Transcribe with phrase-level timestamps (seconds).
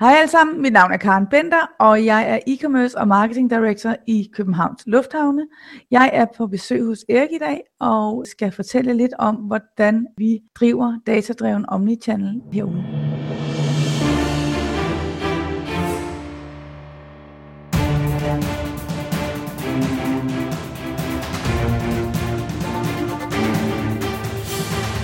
[0.00, 3.96] Hej alle sammen, mit navn er Karen Bender, og jeg er e-commerce og marketing director
[4.06, 5.46] i Københavns Lufthavne.
[5.90, 10.38] Jeg er på besøg hos Erik i dag og skal fortælle lidt om, hvordan vi
[10.54, 12.84] driver datadreven omnichannel herude.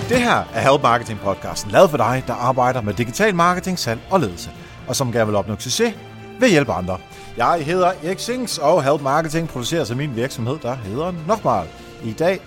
[0.09, 4.01] Det her er Help Marketing podcasten, lavet for dig, der arbejder med digital marketing, salg
[4.11, 4.51] og ledelse
[4.89, 5.95] og som gerne vil opnå succes
[6.41, 6.99] ved hjælp hjælpe andre.
[7.37, 11.69] Jeg hedder Erik Sings, og Help Marketing produceres af min virksomhed, der hedder Nokmal.
[12.05, 12.41] I dag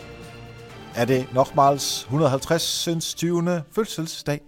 [0.95, 3.13] er det Nokmals 150.
[3.13, 3.63] 20.
[3.71, 4.41] fødselsdag.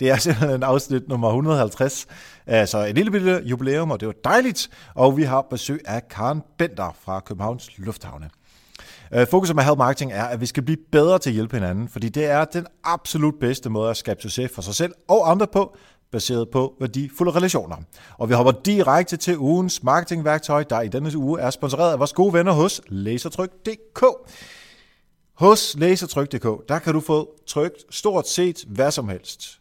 [0.00, 2.06] Det er simpelthen afsnit nummer 150,
[2.46, 4.70] altså et lille bitte jubilæum, og det var dejligt.
[4.94, 8.30] Og vi har besøg af Karen Bender fra Københavns Lufthavne.
[9.12, 11.56] Øh, fokuset fokus med Help Marketing er, at vi skal blive bedre til at hjælpe
[11.56, 15.30] hinanden, fordi det er den absolut bedste måde at skabe succes for sig selv og
[15.30, 15.76] andre på,
[16.12, 17.76] baseret på værdifulde relationer.
[18.18, 22.12] Og vi hopper direkte til ugens marketingværktøj, der i denne uge er sponsoreret af vores
[22.12, 24.04] gode venner hos Lasertryk.dk.
[25.34, 29.60] Hos Lasertryk.dk, der kan du få trykt stort set hvad som helst.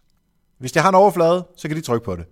[0.60, 2.26] Hvis det har en overflade, så kan de trykke på det.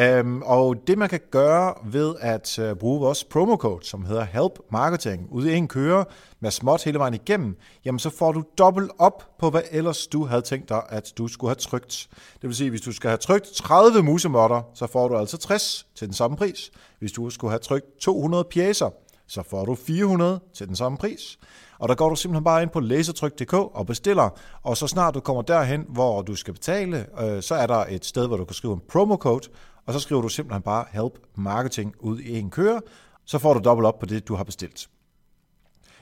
[0.00, 4.58] Um, og det man kan gøre ved at uh, bruge vores promocode, som hedder Help
[4.70, 6.04] Marketing, ude i en køre
[6.40, 10.24] med småt hele vejen igennem, jamen så får du dobbelt op på, hvad ellers du
[10.24, 12.08] havde tænkt dig, at du skulle have trygt.
[12.40, 15.86] Det vil sige, hvis du skal have trykt 30 musemotter, så får du altså 60
[15.94, 16.70] til den samme pris.
[16.98, 18.90] Hvis du skulle have trykt 200 pjæser,
[19.26, 21.38] så får du 400 til den samme pris.
[21.78, 24.28] Og der går du simpelthen bare ind på lasertryk.dk og bestiller,
[24.62, 28.04] og så snart du kommer derhen, hvor du skal betale, øh, så er der et
[28.04, 29.48] sted, hvor du kan skrive en promocode,
[29.86, 32.80] og så skriver du simpelthen bare Help Marketing ud i en køre,
[33.26, 34.88] så får du dobbelt op på det, du har bestilt.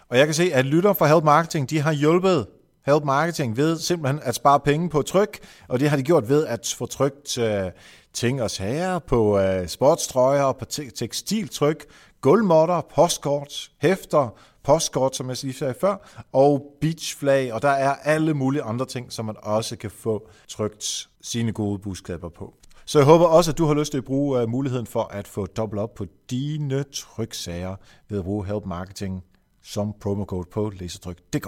[0.08, 2.46] Og jeg kan se, at lytter fra Help Marketing, de har hjulpet
[2.86, 6.46] Help Marketing ved simpelthen at spare penge på tryk, og det har de gjort ved
[6.46, 7.70] at få trykt øh,
[8.12, 11.84] ting og sager på uh, sportstrøjer, på te- tekstiltryk,
[12.20, 14.28] gulvmåtter, postkort, hæfter,
[14.64, 19.12] postkort, som jeg lige sagde før, og beachflag, og der er alle mulige andre ting,
[19.12, 22.54] som man også kan få trykt sine gode budskaber på.
[22.84, 25.28] Så jeg håber også, at du har lyst til at bruge øh, muligheden for at
[25.28, 27.76] få dobbelt op på dine tryksager
[28.08, 29.22] ved at bruge Help Marketing
[29.62, 31.46] som promocode på lasertryk.dk.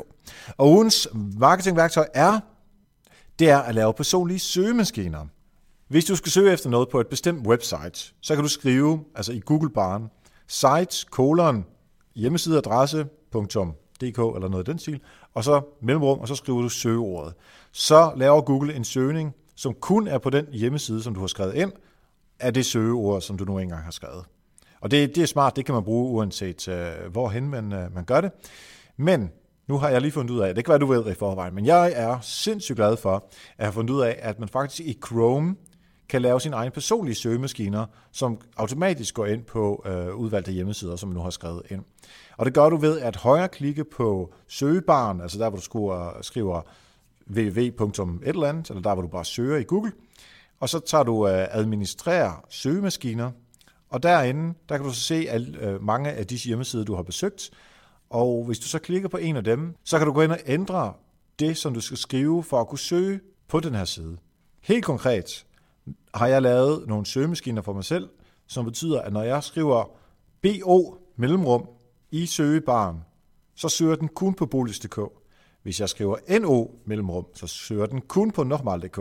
[0.56, 2.40] Og ugens marketingværktøj er,
[3.38, 5.26] det er at lave personlige søgemaskiner.
[5.88, 9.32] Hvis du skal søge efter noget på et bestemt website, så kan du skrive, altså
[9.32, 10.10] i Google-baren,
[10.52, 11.64] sites, kolon,
[12.14, 15.00] hjemmesideadresse.dk eller noget i den stil,
[15.34, 17.34] og så mellemrum, og så skriver du søgeordet.
[17.72, 21.54] Så laver Google en søgning, som kun er på den hjemmeside, som du har skrevet
[21.54, 21.72] ind,
[22.40, 24.24] af det søgeord, som du nu engang har skrevet.
[24.80, 28.04] Og det, det er smart, det kan man bruge uanset uh, hvorhen man, uh, man
[28.04, 28.30] gør det.
[28.96, 29.30] Men
[29.68, 31.54] nu har jeg lige fundet ud af, det kan være, du ved det i forvejen,
[31.54, 34.98] men jeg er sindssygt glad for at have fundet ud af, at man faktisk i
[35.06, 35.56] Chrome
[36.12, 41.08] kan lave sine egne personlige søgemaskiner, som automatisk går ind på øh, udvalgte hjemmesider, som
[41.08, 41.84] man nu har skrevet ind.
[42.36, 46.62] Og det gør du ved at højreklikke på søgebaren, altså der, hvor du skriver, skriver
[47.30, 49.92] www.et eller andet, eller der, hvor du bare søger i Google,
[50.60, 53.30] og så tager du øh, administrere søgemaskiner,
[53.90, 57.02] og derinde, der kan du så se alle, øh, mange af de hjemmesider, du har
[57.02, 57.50] besøgt.
[58.10, 60.40] Og hvis du så klikker på en af dem, så kan du gå ind og
[60.46, 60.92] ændre
[61.38, 64.16] det, som du skal skrive for at kunne søge på den her side.
[64.60, 65.44] Helt konkret
[66.14, 68.08] har jeg lavet nogle søgemaskiner for mig selv,
[68.46, 69.90] som betyder, at når jeg skriver
[70.42, 71.68] BO mellemrum
[72.10, 72.96] i søgebaren,
[73.54, 75.00] så søger den kun på bolig.dk.
[75.62, 78.98] Hvis jeg skriver NO mellemrum, så søger den kun på normal.dk.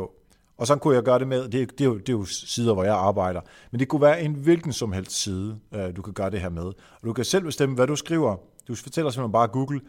[0.57, 2.73] Og så kunne jeg gøre det med, det, det, er jo, det er jo sider,
[2.73, 3.41] hvor jeg arbejder,
[3.71, 6.49] men det kunne være en hvilken som helst side, øh, du kan gøre det her
[6.49, 6.63] med.
[6.63, 8.35] Og du kan selv bestemme, hvad du skriver.
[8.67, 9.81] Du fortæller simpelthen bare Google,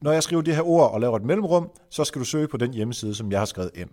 [0.00, 2.56] når jeg skriver det her ord og laver et mellemrum, så skal du søge på
[2.56, 3.90] den hjemmeside, som jeg har skrevet ind.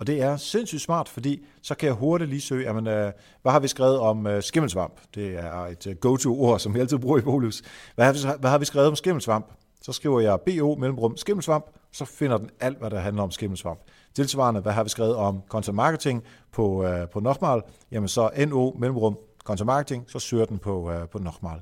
[0.00, 3.12] Og det er sindssygt smart, fordi så kan jeg hurtigt lige søge, jamen, øh,
[3.42, 5.00] hvad har vi skrevet om øh, skimmelsvamp?
[5.14, 7.62] Det er et øh, go-to-ord, som jeg altid bruger i Bolus.
[7.94, 9.46] Hvad har, vi, hvad har vi skrevet om skimmelsvamp?
[9.82, 13.80] Så skriver jeg BO mellemrum skimmelsvamp, så finder den alt, hvad der handler om skimmelsvamp.
[14.14, 17.62] Tilsvarende, hvad har vi skrevet om content marketing på, øh, på Nochmal?
[17.90, 21.60] Jamen så NO mellemrum content marketing, så søger den på, øh, på Nochmal.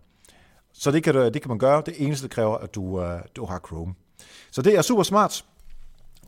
[0.73, 1.82] Så det kan, du, det kan man gøre.
[1.87, 3.94] Det eneste, det kræver, at du, øh, du har Chrome.
[4.50, 5.44] Så det er super smart.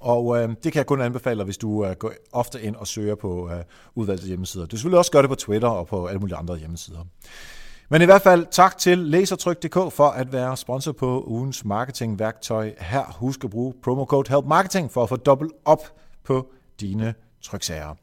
[0.00, 3.14] Og øh, det kan jeg kun anbefale hvis du øh, går ofte ind og søger
[3.14, 3.64] på øh,
[3.94, 4.64] udvalgte hjemmesider.
[4.64, 7.04] Du skal selvfølgelig også gøre det på Twitter og på alle mulige andre hjemmesider.
[7.88, 13.16] Men i hvert fald tak til Lasertryk.dk for at være sponsor på ugens marketingværktøj her.
[13.18, 15.82] Husk at bruge promocode HELP MARKETING for at få dobbelt op
[16.24, 16.46] på
[16.80, 17.94] dine tryksager.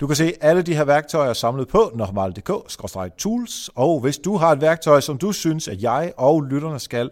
[0.00, 4.60] Du kan se alle de her værktøjer samlet på normal.dk-tools, og hvis du har et
[4.60, 7.10] værktøj, som du synes, at jeg og lytterne skal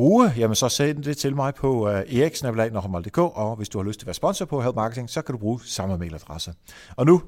[0.00, 4.04] bruge, jamen så send det til mig på uh, og hvis du har lyst til
[4.04, 6.54] at være sponsor på Help Marketing, så kan du bruge samme mailadresse.
[6.96, 7.22] Og nu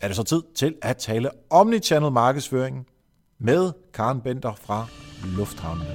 [0.00, 2.86] er det så tid til at tale omnichannel markedsføring
[3.40, 4.86] med Karen Bender fra
[5.36, 5.86] Lufthavnen.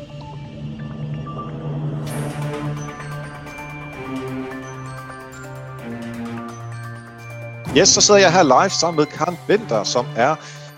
[7.77, 10.35] Yes, så sidder jeg her live sammen med Karen Bender, som er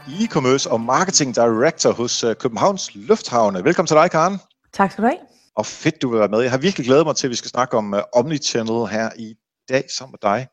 [0.07, 3.63] e-commerce og marketing director hos øh, Københavns Lufthavne.
[3.63, 4.39] Velkommen til dig, Karen.
[4.75, 5.19] Tak skal du have.
[5.55, 6.41] Og fedt, du vil være med.
[6.41, 9.35] Jeg har virkelig glædet mig til, at vi skal snakke om uh, Omnichannel her i
[9.69, 10.47] dag sammen med dig.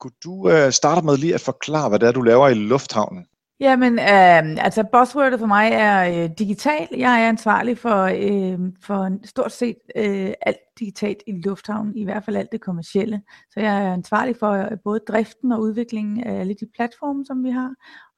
[0.00, 3.26] Kunne du uh, starte med lige at forklare, hvad det er, du laver i Lufthavnen?
[3.60, 6.88] Jamen, øh, altså buzzwordet for mig er øh, digital.
[6.96, 12.24] Jeg er ansvarlig for, øh, for stort set øh, alt digitalt i lufthavnen, i hvert
[12.24, 13.22] fald alt det kommercielle.
[13.50, 17.44] Så jeg er ansvarlig for øh, både driften og udviklingen af alle de platforme, som
[17.44, 17.74] vi har,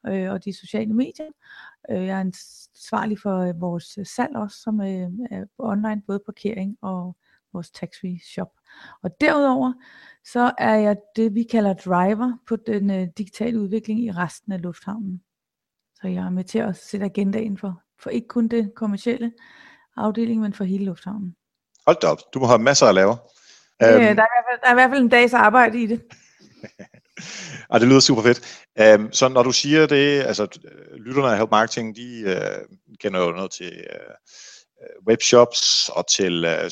[0.07, 1.31] øh, og de sociale medier.
[1.91, 2.21] Øh, jeg er
[2.79, 7.15] ansvarlig for øh, vores salg også, som øh, er online, både parkering og
[7.53, 8.51] vores tax-free shop.
[9.03, 9.73] Og derudover,
[10.25, 14.61] så er jeg det, vi kalder driver på den øh, digitale udvikling i resten af
[14.61, 15.21] lufthavnen.
[16.01, 19.33] Så jeg er med til at sætte agendaen for, for ikke kun det kommercielle
[19.97, 21.35] afdeling, men for hele lufthavnen.
[21.85, 23.17] Hold da op, du må have masser at lave.
[23.81, 25.83] Ja, um, der, er i hvert fald, der er i hvert fald en dags arbejde
[25.83, 26.01] i det.
[27.71, 28.41] Ej, det lyder super fedt.
[28.99, 30.47] Um, så når du siger det, altså
[31.05, 36.69] lytterne af Help Marketing, de uh, kender jo noget til uh, webshops og til uh,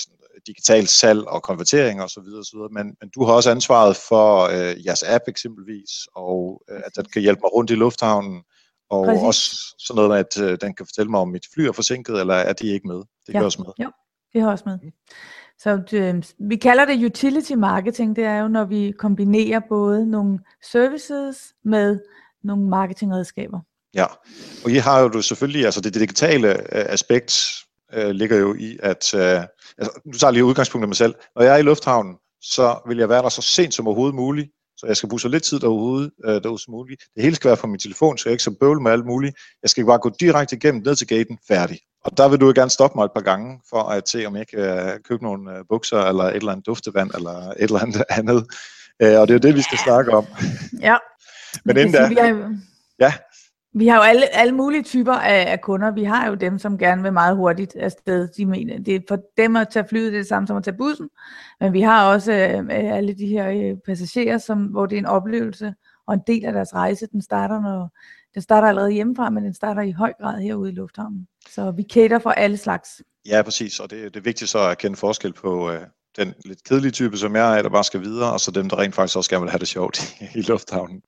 [0.47, 2.23] digital salg og konvertering osv.
[2.23, 6.95] videre, Men, men du har også ansvaret for uh, jeres app eksempelvis, og uh, at
[6.95, 8.43] den kan hjælpe mig rundt i lufthavnen,
[8.89, 9.23] og Præcis.
[9.23, 12.19] også sådan noget med, at uh, den kan fortælle mig, om mit fly er forsinket,
[12.19, 13.01] eller er de ikke med.
[13.27, 13.39] Det ja.
[13.39, 13.71] gør også med.
[13.79, 13.89] Ja,
[14.33, 14.79] det har også med.
[15.59, 18.15] Så øh, vi kalder det utility marketing.
[18.15, 20.39] Det er jo, når vi kombinerer både nogle
[20.71, 21.99] services med
[22.43, 23.59] nogle marketingredskaber.
[23.93, 24.05] Ja,
[24.63, 27.33] og I har jo selvfølgelig, altså det digitale øh, aspekt
[27.93, 29.21] øh, ligger jo i, at, øh,
[29.77, 31.15] altså, nu tager jeg lige udgangspunkt af mig selv.
[31.35, 34.49] Når jeg er i lufthavnen, så vil jeg være der så sent som overhovedet muligt,
[34.77, 37.01] så jeg skal bruge så lidt tid derude, øh, derude som muligt.
[37.15, 39.35] Det hele skal være på min telefon, så jeg ikke så bøvle med alt muligt.
[39.61, 41.79] Jeg skal bare gå direkte igennem ned til gaten, færdig.
[42.07, 44.35] Og der vil du jo gerne stoppe mig et par gange, for at se, om
[44.35, 48.03] jeg kan købe nogle øh, bukser, eller et eller andet duftevand, eller et eller andet
[48.19, 48.47] andet.
[49.01, 50.25] Øh, og det er jo det, vi skal snakke om.
[50.81, 50.97] Ja.
[51.65, 52.33] Men inden da...
[52.99, 53.13] Ja.
[53.73, 55.91] Vi har jo alle, alle mulige typer af, af kunder.
[55.91, 58.27] Vi har jo dem, som gerne vil meget hurtigt afsted.
[58.37, 60.63] De mener, det er for dem at tage flyet, det er det samme som at
[60.63, 61.09] tage bussen.
[61.59, 65.05] Men vi har også øh, alle de her øh, passagerer, som, hvor det er en
[65.05, 65.73] oplevelse,
[66.07, 67.89] og en del af deres rejse, den starter, når,
[68.37, 71.27] den starter allerede hjemmefra, men den starter i høj grad herude i lufthavnen.
[71.49, 73.01] Så vi cater for alle slags.
[73.25, 73.79] Ja, præcis.
[73.79, 75.81] Og det, det er vigtigt så at kende forskel på øh,
[76.17, 78.79] den lidt kedelige type, som jeg er, der bare skal videre, og så dem, der
[78.79, 81.01] rent faktisk også gerne vil have det sjovt i lufthavnen.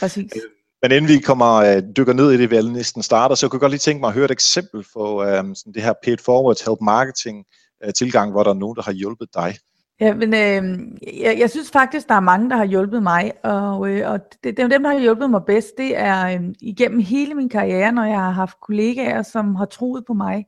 [0.00, 0.32] Præcis.
[0.36, 0.42] Øh,
[0.82, 3.56] men inden vi kommer øh, dykker ned i det, vi alle næsten starter, så kunne
[3.56, 6.18] jeg godt lige tænke mig at høre et eksempel på øh, sådan det her paid
[6.24, 7.44] forward help marketing
[7.84, 9.56] øh, tilgang, hvor der er nogen, der har hjulpet dig.
[10.00, 10.78] Ja, men øh,
[11.20, 14.56] jeg, jeg synes faktisk, der er mange, der har hjulpet mig, og, øh, og det,
[14.56, 18.18] dem, der har hjulpet mig bedst, det er øh, igennem hele min karriere, når jeg
[18.18, 20.46] har haft kollegaer, som har troet på mig,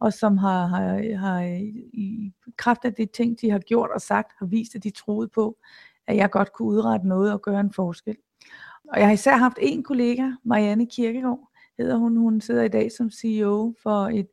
[0.00, 1.60] og som har, har, har øh,
[1.92, 5.28] i kraft af det ting, de har gjort og sagt, har vist, at de troede
[5.28, 5.58] på,
[6.06, 8.16] at jeg godt kunne udrette noget og gøre en forskel.
[8.88, 11.48] Og jeg har især haft en kollega, Marianne Kirkegaard,
[11.78, 12.16] hedder hun.
[12.16, 14.28] Hun sidder i dag som CEO for et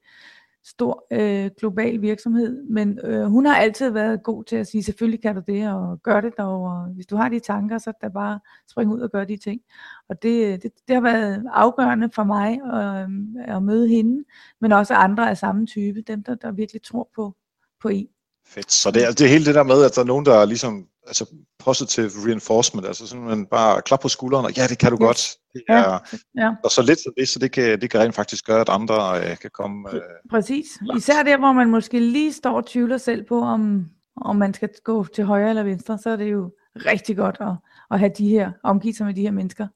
[0.65, 5.21] stor øh, global virksomhed, men øh, hun har altid været god til at sige, selvfølgelig
[5.21, 8.07] kan du det, og gør det dog, og hvis du har de tanker, så da
[8.07, 8.39] bare
[8.71, 9.61] spring ud og gør de ting.
[10.09, 14.23] Og det, øh, det, det har været afgørende for mig at, øh, at møde hende,
[14.61, 17.35] men også andre af samme type, dem der, der virkelig tror på,
[17.81, 18.07] på en.
[18.47, 18.71] Fedt.
[18.71, 20.87] Så det er, det er hele det der med, at der er nogen, der ligesom
[21.09, 21.25] altså
[21.59, 25.07] positive reinforcement, altså sådan man bare klap på skulderen, og ja, det kan du yes.
[25.07, 25.35] godt.
[25.53, 25.97] Det er, ja.
[26.45, 26.51] Ja.
[26.63, 29.19] Og så lidt som det, så det kan, det kan rent faktisk gøre, at andre
[29.19, 29.93] øh, kan komme...
[29.93, 30.01] Øh,
[30.31, 30.65] Præcis.
[30.97, 33.85] Især der, hvor man måske lige står og tvivler selv på, om,
[34.21, 37.53] om man skal gå til højre eller venstre, så er det jo rigtig godt at,
[37.91, 39.67] at have de her, omgive sig med de her mennesker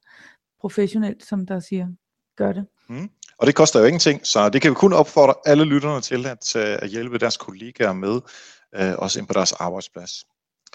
[0.62, 1.88] professionelt, som der siger,
[2.38, 2.66] gør det.
[2.90, 3.10] Mm.
[3.38, 6.56] Og det koster jo ingenting, så det kan vi kun opfordre alle lytterne til at,
[6.56, 8.22] øh, at hjælpe deres kollegaer med,
[8.76, 10.26] øh, også ind på deres arbejdsplads.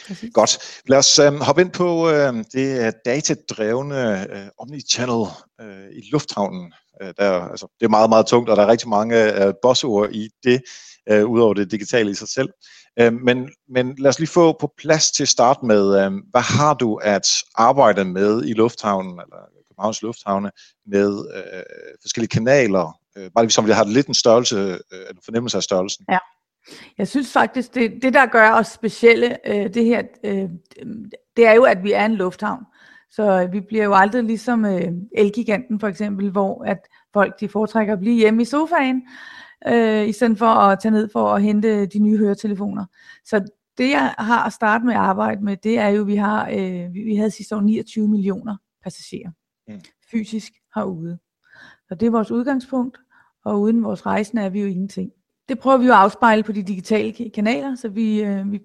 [0.07, 0.31] Præcis.
[0.35, 0.59] Godt.
[0.87, 5.27] Lad os øh, hoppe ind på øh, det datadrevne øh, omnichannel
[5.61, 6.73] øh, i lufthavnen.
[7.03, 10.11] Øh, der, altså, det er meget, meget tungt, og der er rigtig mange øh, bossord
[10.13, 10.63] i det,
[11.11, 12.49] øh, udover det digitale i sig selv.
[13.01, 16.41] Øh, men, men lad os lige få på plads til at starte med, øh, hvad
[16.41, 19.37] har du at arbejde med i lufthavnen, eller
[19.69, 20.51] Københavns Lufthavne,
[20.87, 21.63] med øh,
[22.03, 22.99] forskellige kanaler?
[23.17, 24.57] Øh, bare lige som vi har lidt en størrelse,
[24.93, 26.05] øh, en fornemmelse af størrelsen.
[26.11, 26.19] Ja.
[26.99, 30.49] Jeg synes faktisk, det, det der gør os specielle, øh, det her, øh,
[31.37, 32.65] det er jo, at vi er en lufthavn.
[33.11, 36.79] Så vi bliver jo aldrig ligesom øh, Elgiganten for eksempel, hvor at
[37.13, 39.03] folk de foretrækker at blive hjemme i sofaen,
[39.69, 42.85] øh, i stedet for at tage ned for at hente de nye høretelefoner.
[43.25, 43.45] Så
[43.79, 46.95] det jeg har at starte med at arbejde med, det er jo, vi har, øh,
[46.95, 49.31] vi, vi havde sidste år 29 millioner passagerer
[49.69, 49.81] mm.
[50.11, 51.19] fysisk herude.
[51.89, 52.99] Så det er vores udgangspunkt,
[53.45, 55.13] og uden vores rejsende er vi jo ingenting.
[55.49, 58.61] Det prøver vi jo at afspejle på de digitale kanaler, så vi, øh, vi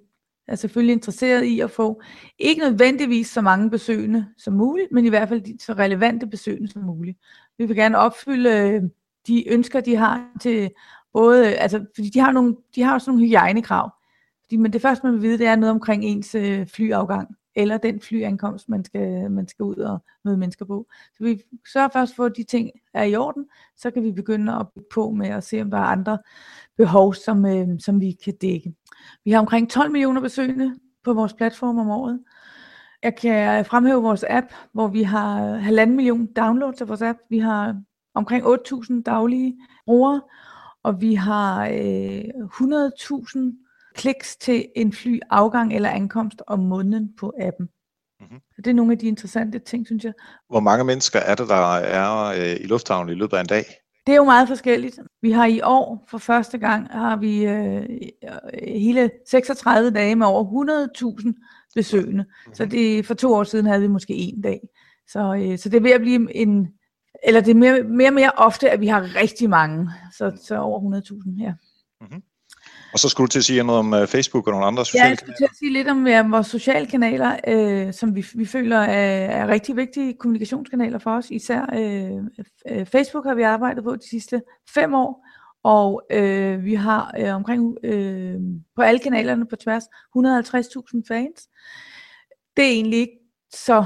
[0.47, 2.01] er selvfølgelig interesseret i at få
[2.39, 6.71] ikke nødvendigvis så mange besøgende som muligt, men i hvert fald de, så relevante besøgende
[6.71, 7.17] som muligt.
[7.57, 8.81] Vi vil gerne opfylde øh,
[9.27, 10.71] de ønsker, de har til
[11.13, 13.91] både, øh, altså, fordi de har, nogle, de har også nogle hygiejnekrav.
[14.43, 17.77] Fordi, men det første, man vil vide, det er noget omkring ens øh, flyafgang, eller
[17.77, 20.88] den flyankomst, man skal, man skal ud og møde mennesker på.
[21.17, 21.41] Så vi
[21.74, 23.45] sørger først for, at de ting er i orden,
[23.77, 26.17] så kan vi begynde at bygge på med at se, om der er andre
[26.77, 28.74] behov, som, øh, som vi kan dække.
[29.25, 32.19] Vi har omkring 12 millioner besøgende på vores platform om året.
[33.03, 37.19] Jeg kan fremhæve vores app, hvor vi har halvanden million downloads af vores app.
[37.29, 37.81] Vi har
[38.13, 40.22] omkring 8.000 daglige brugere,
[40.83, 43.62] og vi har øh, 100.000
[43.95, 47.69] kliks til en fly afgang eller ankomst om måneden på appen.
[48.19, 48.39] Mm-hmm.
[48.57, 50.13] det er nogle af de interessante ting, synes jeg.
[50.50, 53.65] Hvor mange mennesker er det, der er øh, i lufthavnen i løbet af en dag?
[54.07, 55.00] Det er jo meget forskelligt.
[55.21, 57.85] Vi har i år for første gang har vi øh,
[58.67, 60.43] hele 36 dage med over
[61.21, 62.23] 100.000 besøgende.
[62.23, 62.55] Mm-hmm.
[62.55, 64.59] Så det, for to år siden havde vi måske en dag.
[65.07, 66.67] Så, øh, så det er ved at blive en,
[67.23, 69.89] eller det er mere, mere og mere ofte, at vi har rigtig mange.
[70.17, 71.45] Så, så over 100.000 her.
[71.45, 71.53] Ja.
[72.01, 72.23] Mm-hmm.
[72.93, 75.03] Og så skulle du til at sige noget om uh, Facebook og nogle andre sociale
[75.03, 78.25] ja, jeg skulle til at sige lidt om ja, vores sociale kanaler, øh, som vi,
[78.35, 81.29] vi føler er, er rigtig vigtige kommunikationskanaler for os.
[81.29, 84.41] Især øh, Facebook har vi arbejdet på de sidste
[84.73, 85.25] fem år,
[85.63, 88.35] og øh, vi har øh, omkring øh,
[88.75, 91.47] på alle kanalerne på tværs 150.000 fans.
[92.57, 93.19] Det er egentlig ikke
[93.53, 93.85] så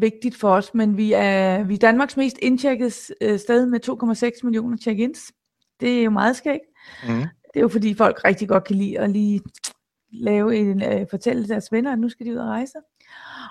[0.00, 2.90] vigtigt for os, men vi er, vi er Danmarks mest indtjekkede
[3.38, 3.80] sted med
[4.32, 5.32] 2,6 millioner check-ins.
[5.80, 6.64] Det er jo meget skægt.
[7.08, 7.24] Mm.
[7.54, 9.40] Det er jo fordi folk rigtig godt kan lide at lige
[10.12, 12.78] lave en, øh, fortælle deres venner, at nu skal de ud og rejse.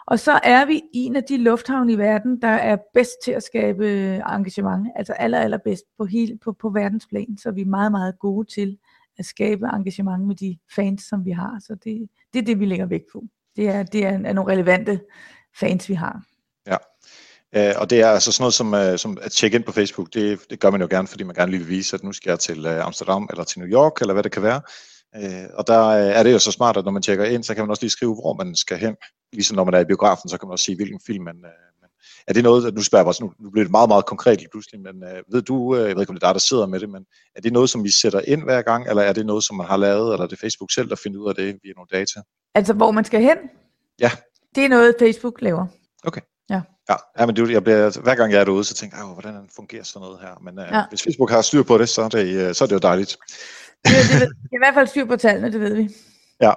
[0.08, 3.44] Og så er vi en af de lufthavne i verden, der er bedst til at
[3.44, 7.66] skabe øh, engagement, altså aller, aller bedst på, hele, på, på verdensplan, så vi er
[7.66, 8.78] meget, meget gode til
[9.18, 11.60] at skabe engagement med de fans, som vi har.
[11.60, 13.24] Så det, det er det, vi lægger vægt på.
[13.56, 15.02] Det er, det er, er nogle relevante
[15.60, 16.24] fans, vi har.
[16.68, 16.76] Ja,
[17.58, 20.14] Uh, og det er altså sådan noget som, uh, som at tjekke ind på Facebook,
[20.14, 22.30] det, det gør man jo gerne, fordi man gerne lige vil vise, at nu skal
[22.30, 24.62] jeg til uh, Amsterdam eller til New York, eller hvad det kan være.
[25.18, 27.56] Uh, og der uh, er det jo så smart, at når man tjekker ind, så
[27.56, 28.96] kan man også lige skrive, hvor man skal hen.
[29.34, 31.36] Ligesom når man er i biografen, så kan man også sige, hvilken film man...
[31.42, 31.52] Man
[32.28, 34.50] er det noget, nu spørger jeg bare, nu, nu bliver det meget, meget konkret lige
[34.52, 36.80] pludselig, men uh, ved du, jeg ved ikke om det er dig, der sidder med
[36.80, 39.44] det, men er det noget, som vi sætter ind hver gang, eller er det noget,
[39.44, 41.74] som man har lavet, eller er det Facebook selv, der finder ud af det via
[41.76, 42.22] nogle data?
[42.56, 43.38] Altså, hvor man skal hen?
[44.00, 44.12] Ja.
[44.56, 45.66] Det er noget, Facebook laver.
[46.04, 46.22] Okay.
[46.90, 46.96] Ja.
[47.20, 49.84] Ja, men det, jeg bliver, hver gang jeg er derude, så tænker jeg, hvordan fungerer
[49.84, 50.40] sådan noget her.
[50.42, 50.84] Men uh, ja.
[50.90, 53.18] hvis Facebook har styr på det, så er det, uh, så er det jo dejligt.
[53.86, 55.90] Det, det, det er i hvert fald styr på tallene, det ved vi.
[56.42, 56.54] Ja.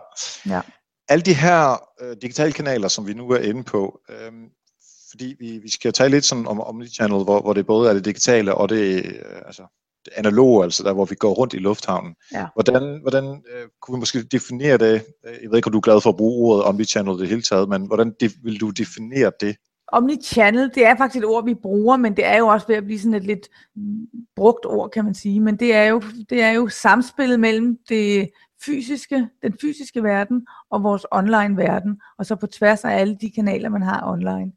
[0.47, 0.61] ja.
[1.09, 4.33] Alle de her uh, digitale kanaler, som vi nu er inde på, uh,
[5.11, 8.05] fordi vi, vi skal tale lidt sådan om Omnichannel, hvor, hvor det både er det
[8.05, 9.62] digitale og det, uh, altså,
[10.05, 12.15] det analoge, altså der, hvor vi går rundt i lufthavnen.
[12.33, 12.47] Ja.
[12.55, 15.05] Hvordan, hvordan uh, kunne vi måske definere det?
[15.25, 17.69] Jeg ved ikke, om du er glad for at bruge ordet Omnichannel det hele taget,
[17.69, 19.57] men hvordan de, vil du definere det?
[19.93, 22.85] Omnichannel, det er faktisk et ord, vi bruger, men det er jo også ved at
[22.85, 23.49] blive sådan et lidt
[24.37, 25.41] brugt ord, kan man sige.
[25.41, 28.31] Men det er jo, det er jo samspillet mellem det
[28.65, 33.31] fysiske, den fysiske verden og vores online verden, og så på tværs af alle de
[33.31, 34.53] kanaler, man har online.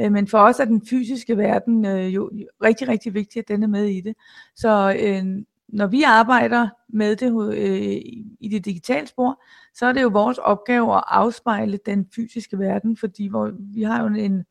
[0.00, 2.30] Øh, men for os er den fysiske verden øh, jo
[2.62, 4.14] rigtig, rigtig vigtig, at den er med i det.
[4.56, 5.24] Så øh,
[5.68, 8.02] når vi arbejder med det øh,
[8.40, 9.42] i det digitale spor,
[9.74, 14.02] så er det jo vores opgave at afspejle den fysiske verden, fordi hvor, vi har
[14.02, 14.44] jo en,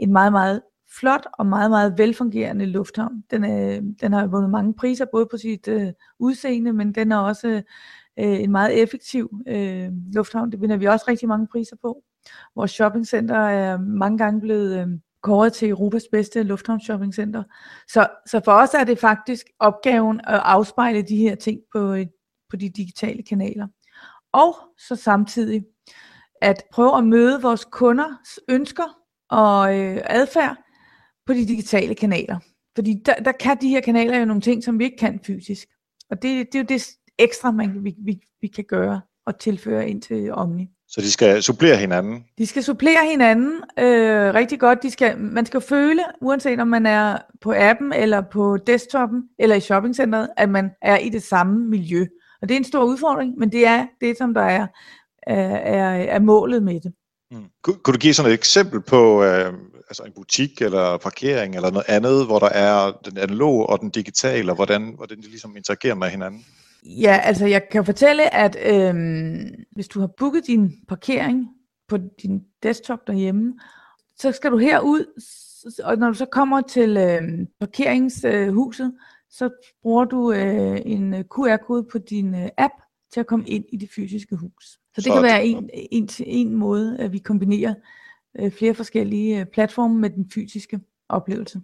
[0.00, 0.62] en meget, meget
[0.98, 3.24] flot og meget, meget velfungerende lufthavn.
[3.30, 7.18] Den, er, den har vundet mange priser, både på sit øh, udseende, men den er
[7.18, 7.48] også
[8.18, 10.52] øh, en meget effektiv øh, lufthavn.
[10.52, 12.02] Det vinder vi også rigtig mange priser på.
[12.56, 14.86] Vores shoppingcenter er mange gange blevet øh,
[15.22, 17.42] kåret til Europas bedste lufthavnsshoppingcenter.
[17.88, 22.06] Så, så for os er det faktisk opgaven at afspejle de her ting på, øh,
[22.50, 23.66] på de digitale kanaler.
[24.32, 25.64] Og så samtidig
[26.42, 28.99] at prøve at møde vores kunders ønsker
[29.30, 30.56] og øh, adfærd
[31.26, 32.38] på de digitale kanaler.
[32.74, 35.68] Fordi der, der kan de her kanaler jo nogle ting, som vi ikke kan fysisk.
[36.10, 39.88] Og det, det er jo det ekstra, man, vi, vi, vi kan gøre og tilføre
[39.88, 40.70] ind til Omni.
[40.88, 42.24] Så de skal supplere hinanden?
[42.38, 44.82] De skal supplere hinanden øh, rigtig godt.
[44.82, 49.56] De skal, man skal føle, uanset om man er på appen, eller på desktopen, eller
[49.56, 52.06] i shoppingcenteret, at man er i det samme miljø.
[52.42, 54.66] Og det er en stor udfordring, men det er det, som der er,
[55.22, 56.92] er, er, er målet med det.
[57.30, 57.44] Mm.
[57.62, 59.52] Kunne, kunne du give sådan et eksempel på øh,
[59.88, 63.90] altså en butik eller parkering eller noget andet, hvor der er den analoge og den
[63.90, 66.44] digitale, og hvordan, hvordan de ligesom interagerer med hinanden?
[66.84, 68.94] Ja, altså jeg kan fortælle, at øh,
[69.72, 71.48] hvis du har booket din parkering
[71.88, 73.52] på din desktop derhjemme,
[74.16, 75.04] så skal du herud
[75.84, 77.22] og når du så kommer til øh,
[77.60, 79.50] parkeringshuset, øh, så
[79.82, 82.74] bruger du øh, en QR-kode på din øh, app
[83.12, 84.64] til at komme ind i det fysiske hus.
[84.64, 87.74] Så det så kan være en, en, en måde, at vi kombinerer
[88.38, 91.60] øh, flere forskellige øh, platforme med den fysiske oplevelse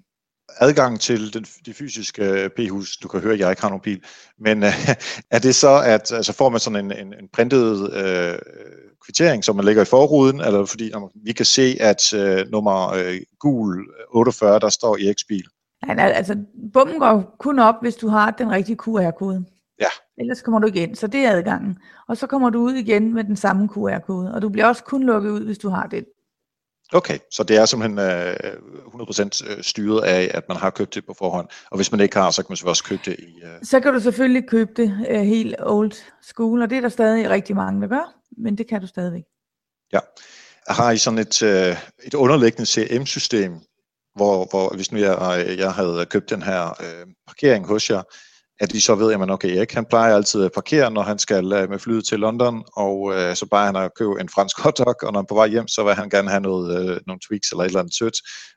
[0.61, 2.97] adgang til den, det fysiske øh, p-hus.
[2.97, 4.03] Du kan høre, at jeg ikke har nogen bil.
[4.39, 4.89] Men øh,
[5.35, 8.39] er det så, at altså får man sådan en, en, en printet øh,
[9.05, 12.93] kvittering, som man lægger i forruden, eller fordi når vi kan se, at øh, nummer
[12.93, 15.45] øh, gul 48, der står i X-bil?
[15.87, 16.37] Nej, altså
[16.73, 19.45] bommen går kun op, hvis du har den rigtige QR-kode.
[20.19, 21.79] Ellers kommer du ikke ind, så det er adgangen.
[22.09, 25.03] Og så kommer du ud igen med den samme QR-kode, og du bliver også kun
[25.03, 26.05] lukket ud, hvis du har det.
[26.93, 31.07] Okay, så det er simpelthen øh, 100% øh, styret af, at man har købt det
[31.07, 31.49] på forhånd.
[31.71, 33.43] Og hvis man ikke har, så kan man selvfølgelig også købe det i...
[33.45, 33.59] Øh...
[33.63, 35.93] Så kan du selvfølgelig købe det øh, helt old
[36.23, 39.23] school, og det er der stadig rigtig mange, der gør, men det kan du stadigvæk.
[39.93, 39.99] Ja.
[40.69, 43.53] Har I sådan et, øh, et underliggende CRM-system,
[44.15, 48.03] hvor, hvor hvis nu jeg, jeg havde købt den her øh, parkering hos jer,
[48.61, 51.19] at de så ved, at man, okay, Erik, han plejer altid at parkere, når han
[51.19, 54.61] skal øh, med flyet til London, og øh, så bare han at købe en fransk
[54.63, 57.01] hotdog, og når han er på vej hjem, så vil han gerne have noget, øh,
[57.07, 58.17] nogle tweaks eller et eller andet sødt,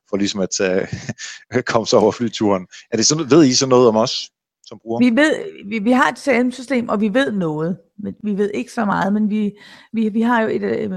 [0.10, 2.68] for ligesom at øh, komme sig over flyturen.
[2.92, 4.30] Er det sådan, ved I så noget om os?
[4.66, 5.00] Som bruger?
[5.00, 5.34] Vi, ved,
[5.66, 7.78] vi, vi har et CRM-system, og vi ved noget.
[8.04, 9.52] Men vi ved ikke så meget, men vi,
[9.94, 10.92] vi, vi har jo et, øh,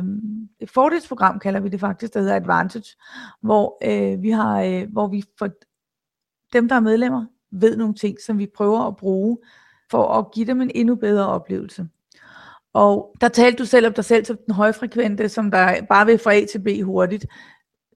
[0.60, 2.96] et fordelsprogram, kalder vi det faktisk, der hedder Advantage,
[3.42, 5.48] hvor, øh, vi har, øh, hvor vi for
[6.52, 9.38] dem, der er medlemmer, ved nogle ting, som vi prøver at bruge
[9.90, 11.88] for at give dem en endnu bedre oplevelse.
[12.72, 16.18] Og der talte du selv om dig selv som den højfrekvente, som der bare vil
[16.18, 17.26] fra A til B hurtigt.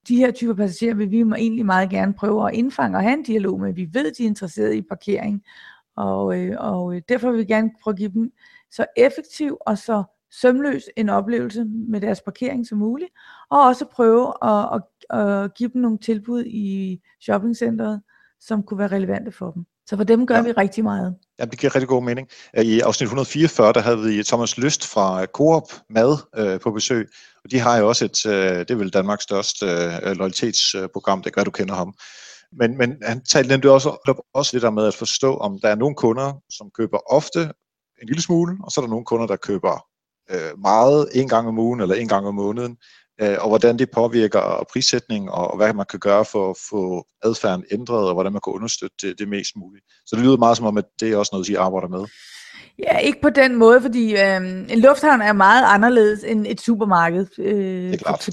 [0.08, 3.22] De her typer passagerer vil vi egentlig meget gerne prøve at indfange og have en
[3.22, 3.72] dialog med.
[3.72, 5.42] Vi ved, de er interesserede i parkering,
[5.96, 8.32] og, øh, og øh, derfor vil vi gerne prøve at give dem
[8.70, 13.10] så effektiv og så sømløs en oplevelse med deres parkering som muligt,
[13.50, 18.02] og også prøve at, at, at give dem nogle tilbud i shoppingcenteret,
[18.40, 19.64] som kunne være relevante for dem.
[19.86, 20.42] Så for dem gør ja.
[20.42, 21.14] vi rigtig meget.
[21.38, 22.28] Ja, det giver rigtig god mening.
[22.62, 27.08] I afsnit 144, der havde vi Thomas Lyst fra Coop Mad øh, på besøg,
[27.44, 31.32] og de har jo også et, øh, det er vel Danmarks største øh, loyalitetsprogram, det
[31.32, 31.94] gør, du kender ham.
[32.52, 35.74] Men, men han talte nemlig også, også lidt der med at forstå, om der er
[35.74, 37.40] nogle kunder, som køber ofte
[38.02, 39.86] en lille smule, og så er der nogle kunder, der køber
[40.30, 42.76] øh, meget en gang om ugen eller en gang om måneden
[43.22, 47.64] øh, og hvordan det påvirker prissætning, og hvad man kan gøre for at få adfærden
[47.70, 49.84] ændret, og hvordan man kan understøtte det, det mest muligt.
[50.06, 52.06] Så det lyder meget som om, at det er også noget, I arbejder med.
[52.78, 54.36] Ja, ikke på den måde, fordi øh,
[54.72, 57.26] en lufthavn er meget anderledes end et supermarked.
[57.38, 58.28] Øh, det er klart.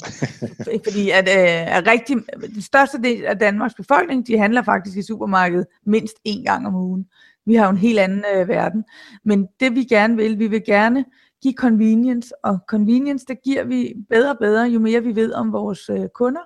[0.85, 2.17] fordi at, øh, er rigtig,
[2.53, 6.75] den største del af Danmarks befolkning, de handler faktisk i supermarkedet mindst én gang om
[6.75, 7.05] ugen.
[7.45, 8.83] Vi har jo en helt anden øh, verden.
[9.25, 11.05] Men det vi gerne vil, vi vil gerne
[11.43, 15.53] give convenience, og convenience, der giver vi bedre og bedre, jo mere vi ved om
[15.53, 16.41] vores øh, kunder.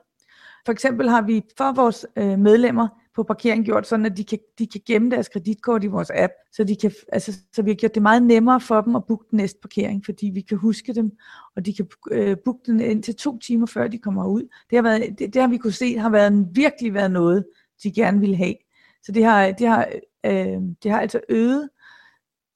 [0.66, 4.40] For eksempel har vi for vores øh, medlemmer på parkering gjort sådan, at de kan,
[4.60, 7.76] de kan gemme deres kreditkort i vores app, så, de kan, altså, så vi har
[7.76, 10.94] gjort det meget nemmere for dem at booke den næste parkering, fordi vi kan huske
[10.94, 11.12] dem,
[11.56, 14.42] og de kan øh, booke den ind til to timer før de kommer ud.
[14.42, 17.46] Det har, været, det, det har vi kunne se har været en, virkelig været noget,
[17.84, 18.56] de gerne vil have.
[19.04, 19.88] Så det har, det har,
[20.26, 21.70] øh, det har altså øget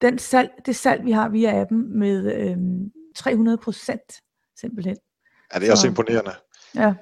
[0.01, 2.57] den salg, det salg, vi har via appen med øh,
[3.15, 4.11] 300 procent
[4.59, 4.97] simpelthen.
[5.53, 6.31] Ja, det er også så, imponerende.
[6.75, 6.93] Ja.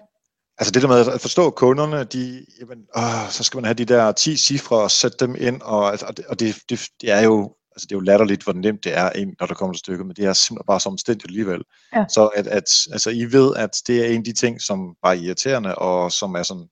[0.58, 3.86] Altså det der med at forstå kunderne, de, jamen, åh, så skal man have de
[3.86, 7.22] der 10 cifre og sætte dem ind, og, og, det, og det, det, det er
[7.22, 10.06] jo altså det er jo latterligt, hvor nemt det er, når der kommer til stykket,
[10.06, 11.62] men det er simpelthen bare så omstændigt alligevel.
[11.96, 12.06] Ja.
[12.10, 15.18] Så at, at, altså, I ved, at det er en af de ting, som bare
[15.18, 16.68] er irriterende, og som er sådan,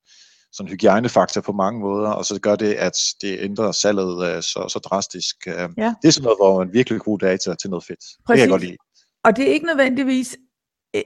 [0.52, 4.66] sådan hygiejnefaktor på mange måder, og så gør det, at det ændrer salget uh, så,
[4.70, 5.36] så drastisk.
[5.48, 5.94] Uh, ja.
[6.02, 8.00] Det er sådan noget, hvor man virkelig bruger data til noget fedt.
[8.00, 8.18] Præcis.
[8.28, 8.78] Det kan jeg godt lide.
[9.24, 10.38] Og det er ikke nødvendigvis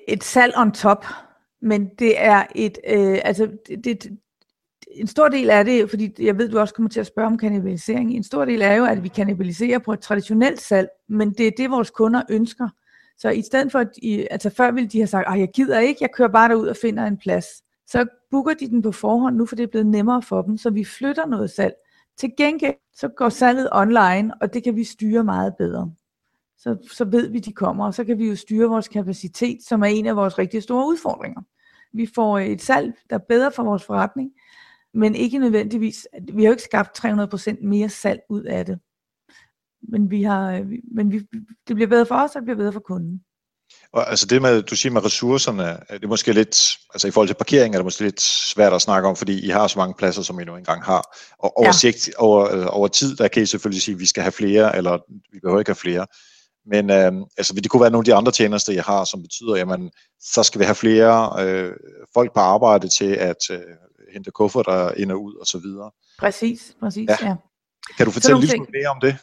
[0.07, 1.05] et salg on top,
[1.61, 4.11] men det er et, øh, altså det, det,
[4.91, 7.37] en stor del af det, fordi jeg ved, du også kommer til at spørge om
[7.37, 11.47] kannibalisering, en stor del er jo, at vi kannibaliserer på et traditionelt salg, men det
[11.47, 12.69] er det, vores kunder ønsker.
[13.17, 15.79] Så i stedet for, at I, altså før ville de have sagt, at jeg gider
[15.79, 17.45] ikke, jeg kører bare derud og finder en plads
[17.87, 20.69] så booker de den på forhånd nu, for det er blevet nemmere for dem, så
[20.69, 21.73] vi flytter noget salg.
[22.17, 25.91] Til gengæld så går salget online, og det kan vi styre meget bedre.
[26.57, 29.81] Så, så ved vi, de kommer, og så kan vi jo styre vores kapacitet, som
[29.81, 31.41] er en af vores rigtig store udfordringer.
[31.93, 34.31] Vi får et salg, der er bedre for vores forretning,
[34.93, 38.79] men ikke nødvendigvis, vi har jo ikke skabt 300% mere salg ud af det.
[39.81, 41.19] Men, vi har, øh, men vi,
[41.67, 43.23] det bliver bedre for os, og det bliver bedre for kunden.
[43.93, 47.27] Og altså det med, du siger med ressourcerne, det er måske lidt, altså i forhold
[47.27, 49.95] til parkering er det måske lidt svært at snakke om, fordi I har så mange
[49.97, 51.17] pladser, som I nu engang har.
[51.39, 51.71] Og over, ja.
[51.71, 54.97] sigt, over, over tid, der kan I selvfølgelig sige, at vi skal have flere, eller
[55.33, 56.07] vi behøver ikke have flere.
[56.65, 59.55] Men øh, altså, det kunne være nogle af de andre tjenester, jeg har, som betyder,
[59.55, 61.73] jamen, så skal vi have flere øh,
[62.13, 63.59] folk på arbejde til at øh,
[64.13, 65.91] hente kufferter ind og ud og så videre.
[66.19, 67.27] Præcis, præcis, ja.
[67.27, 67.35] ja.
[67.97, 69.17] Kan du fortælle lidt mere om det?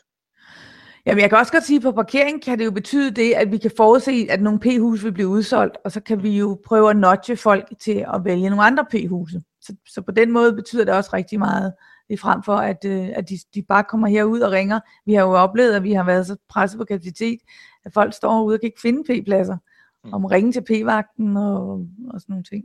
[1.09, 3.53] Jamen, jeg kan også godt sige, at på parkering kan det jo betyde det, at
[3.53, 6.91] vi kan forudse, at nogle p-huse vil blive udsolgt, og så kan vi jo prøve
[6.91, 9.41] at notche folk til at vælge nogle andre p-huse.
[9.61, 11.73] Så, så på den måde betyder det også rigtig meget,
[12.11, 14.81] er frem for, at, øh, at de, de bare kommer herud og ringer.
[15.07, 17.39] Vi har jo oplevet, at vi har været så presset på kapacitet,
[17.85, 19.57] at folk står herude og kan ikke finde p-pladser,
[20.05, 20.13] mm.
[20.13, 22.65] om ringe til p-vagten og, og sådan nogle ting.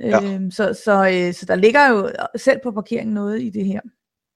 [0.00, 0.34] Ja.
[0.34, 3.80] Øhm, så, så, øh, så der ligger jo selv på parkeringen noget i det her.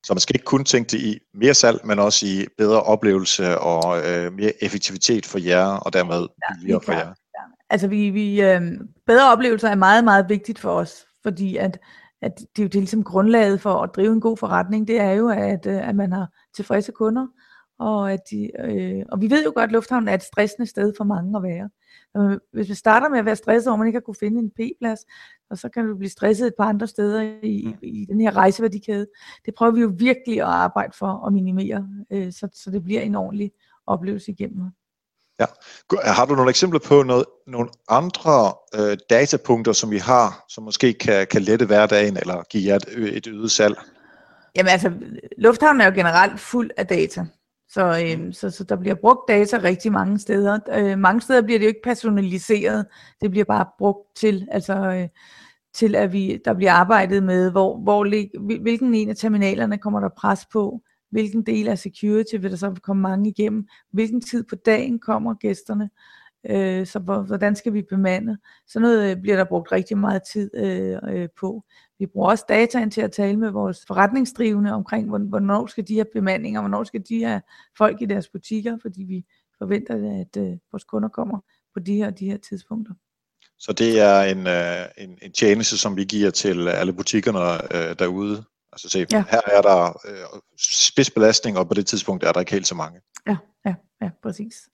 [0.04, 3.58] Så man skal ikke kun tænke det i mere salg, men også i bedre oplevelse
[3.58, 7.06] og øh, mere effektivitet for jer, og dermed billigere ja, for jer.
[7.08, 7.42] Ja.
[7.70, 8.60] Altså vi, vi øh,
[9.06, 11.78] bedre oplevelser er meget, meget vigtigt for os, fordi at,
[12.22, 15.12] at det er jo det ligesom grundlaget for at drive en god forretning, det er
[15.12, 17.26] jo, at, øh, at man har tilfredse kunder,
[17.78, 20.92] og, at de, øh, og vi ved jo godt, at lufthavnen er et stressende sted
[20.96, 21.68] for mange at være.
[22.52, 24.50] Hvis vi starter med at være stresset over, at man ikke har kunne finde en
[24.50, 25.00] P-plads,
[25.50, 27.78] og så kan du blive stresset et par andre steder i, mm.
[27.82, 29.06] i den her rejseværdikæde.
[29.46, 33.00] Det prøver vi jo virkelig at arbejde for at minimere, øh, så, så det bliver
[33.00, 33.52] en ordentlig
[33.86, 34.64] oplevelse igennem.
[35.40, 35.46] Ja.
[36.04, 40.92] Har du nogle eksempler på noget, nogle andre øh, datapunkter, som vi har, som måske
[40.92, 43.74] kan, kan lette hverdagen, eller give jer et, et øget salg?
[44.56, 44.92] Jamen altså,
[45.38, 47.26] lufthavnen er jo generelt fuld af data.
[47.72, 50.58] Så, øh, så, så der bliver brugt data rigtig mange steder.
[50.72, 52.86] Øh, mange steder bliver det jo ikke personaliseret.
[53.20, 55.08] Det bliver bare brugt til, altså, øh,
[55.74, 58.04] til at vi, der bliver arbejdet med, hvor, hvor,
[58.62, 62.74] hvilken en af terminalerne kommer der pres på, hvilken del af security vil der så
[62.82, 66.21] komme mange igennem, hvilken tid på dagen kommer gæsterne, øh,
[66.86, 68.38] så hvordan skal vi bemande.
[68.66, 71.64] Så noget øh, bliver der brugt rigtig meget tid øh, øh, på.
[71.98, 76.06] Vi bruger også dataen til at tale med vores forretningsdrivende omkring, hvornår skal de have
[76.12, 77.42] bemandinger, hvornår skal de have
[77.78, 79.24] folk i deres butikker, fordi vi
[79.58, 81.38] forventer, at øh, vores kunder kommer
[81.74, 82.94] på de her de her tidspunkter.
[83.58, 87.98] Så det er en, øh, en, en tjeneste, som vi giver til alle butikkerne øh,
[87.98, 88.44] derude.
[88.72, 89.24] Altså se, ja.
[89.30, 93.00] her er der øh, spidsbelastning, og på det tidspunkt er der ikke helt så mange.
[93.26, 94.68] Ja, ja, ja, præcis.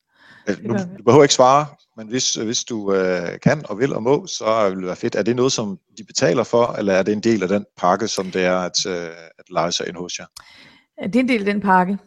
[0.49, 4.03] Øh, nu, du behøver ikke svare, men hvis, hvis du øh, kan og vil og
[4.03, 5.15] må, så vil det være fedt.
[5.15, 8.09] Er det noget, som de betaler for, eller er det en del af den pakke,
[8.09, 9.09] som det er at, øh,
[9.39, 10.27] at lege sig ind hos jer?
[11.03, 11.99] Det er en del af den pakke,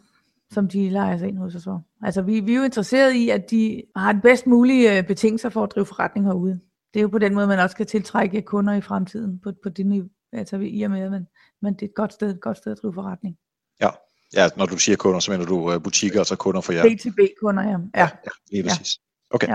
[0.50, 1.82] som de leger sig ind hos os for.
[2.02, 5.48] Altså vi, vi er jo interesseret i, at de har det bedst mulige øh, betingelser
[5.48, 6.60] for at drive forretning herude.
[6.94, 9.68] Det er jo på den måde, man også kan tiltrække kunder i fremtiden på, på
[9.68, 11.26] det niveau, altså i og med, men,
[11.62, 13.36] men det er et godt sted, et godt sted at drive forretning.
[13.80, 13.88] Ja,
[14.34, 16.84] Ja, når du siger kunder, så mener du uh, butikker, altså kunder for jer?
[16.84, 18.02] B2B-kunder, ja.
[18.02, 18.98] Ja, ja lige præcis.
[18.98, 19.34] Ja.
[19.34, 19.48] Okay.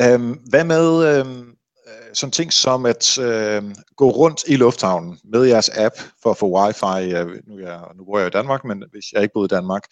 [0.00, 0.14] Ja.
[0.14, 1.54] Um, hvad med um,
[2.12, 6.58] sådan ting som at uh, gå rundt i lufthavnen med jeres app for at få
[6.58, 7.12] wifi?
[7.46, 9.82] Nu, jeg, nu bor jeg i Danmark, men hvis jeg ikke boede i Danmark,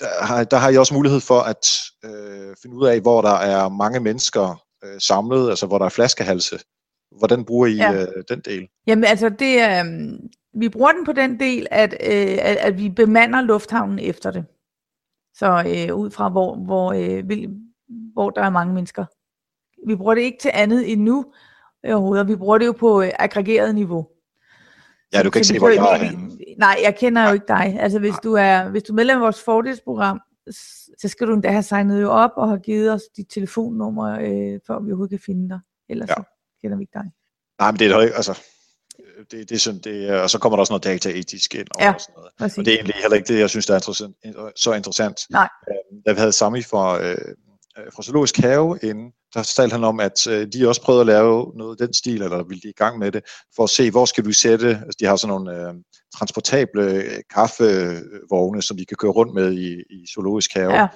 [0.00, 1.66] der har, der har I også mulighed for at
[2.04, 5.90] uh, finde ud af, hvor der er mange mennesker uh, samlet, altså hvor der er
[5.90, 6.58] flaskehalse.
[7.10, 8.02] Hvordan bruger I ja.
[8.02, 8.68] uh, den del?
[8.86, 9.84] Jamen altså, det er,
[10.54, 14.44] vi bruger den på den del, at, øh, at, at vi bemander lufthavnen efter det.
[15.34, 17.50] Så øh, ud fra, hvor, hvor, øh, vil,
[18.12, 19.04] hvor der er mange mennesker.
[19.88, 21.32] Vi bruger det ikke til andet endnu
[21.84, 22.28] overhovedet.
[22.28, 24.08] Vi bruger det jo på øh, aggregeret niveau.
[25.12, 27.76] Ja, du kan ikke se, hvor jeg er Nej, jeg kender jo ikke dig.
[27.80, 30.20] Altså, hvis du er, hvis du er medlem af vores fordelsprogram,
[30.98, 34.60] så skal du endda have signet jo op og have givet os dit telefonnummer, øh,
[34.66, 35.60] før vi overhovedet kan finde dig.
[35.88, 36.14] Ellers ja.
[36.14, 36.35] så
[36.66, 37.08] kender vi ikke dig.
[37.60, 38.34] Nej, men det er jo ikke, altså,
[39.30, 41.94] det, det er sådan, det, og så kommer der også noget dataetisk ind over ja,
[41.94, 42.32] og sådan noget.
[42.38, 42.58] Præcis.
[42.58, 44.16] Og det er egentlig heller ikke det, jeg synes, der er interessant,
[44.56, 45.18] så interessant.
[45.30, 45.48] Nej.
[45.70, 47.34] Øh, da vi havde Sami fra, øh,
[47.94, 51.52] fra Zoologisk Have inden, der talte han om, at øh, de også prøvede at lave
[51.56, 53.22] noget af den stil, eller ville de i gang med det,
[53.56, 55.74] for at se, hvor skal vi sætte, altså de har sådan nogle øh,
[56.18, 60.74] transportable kaffevogne, som de kan køre rundt med i, i Zoologisk Have.
[60.74, 60.88] Ja.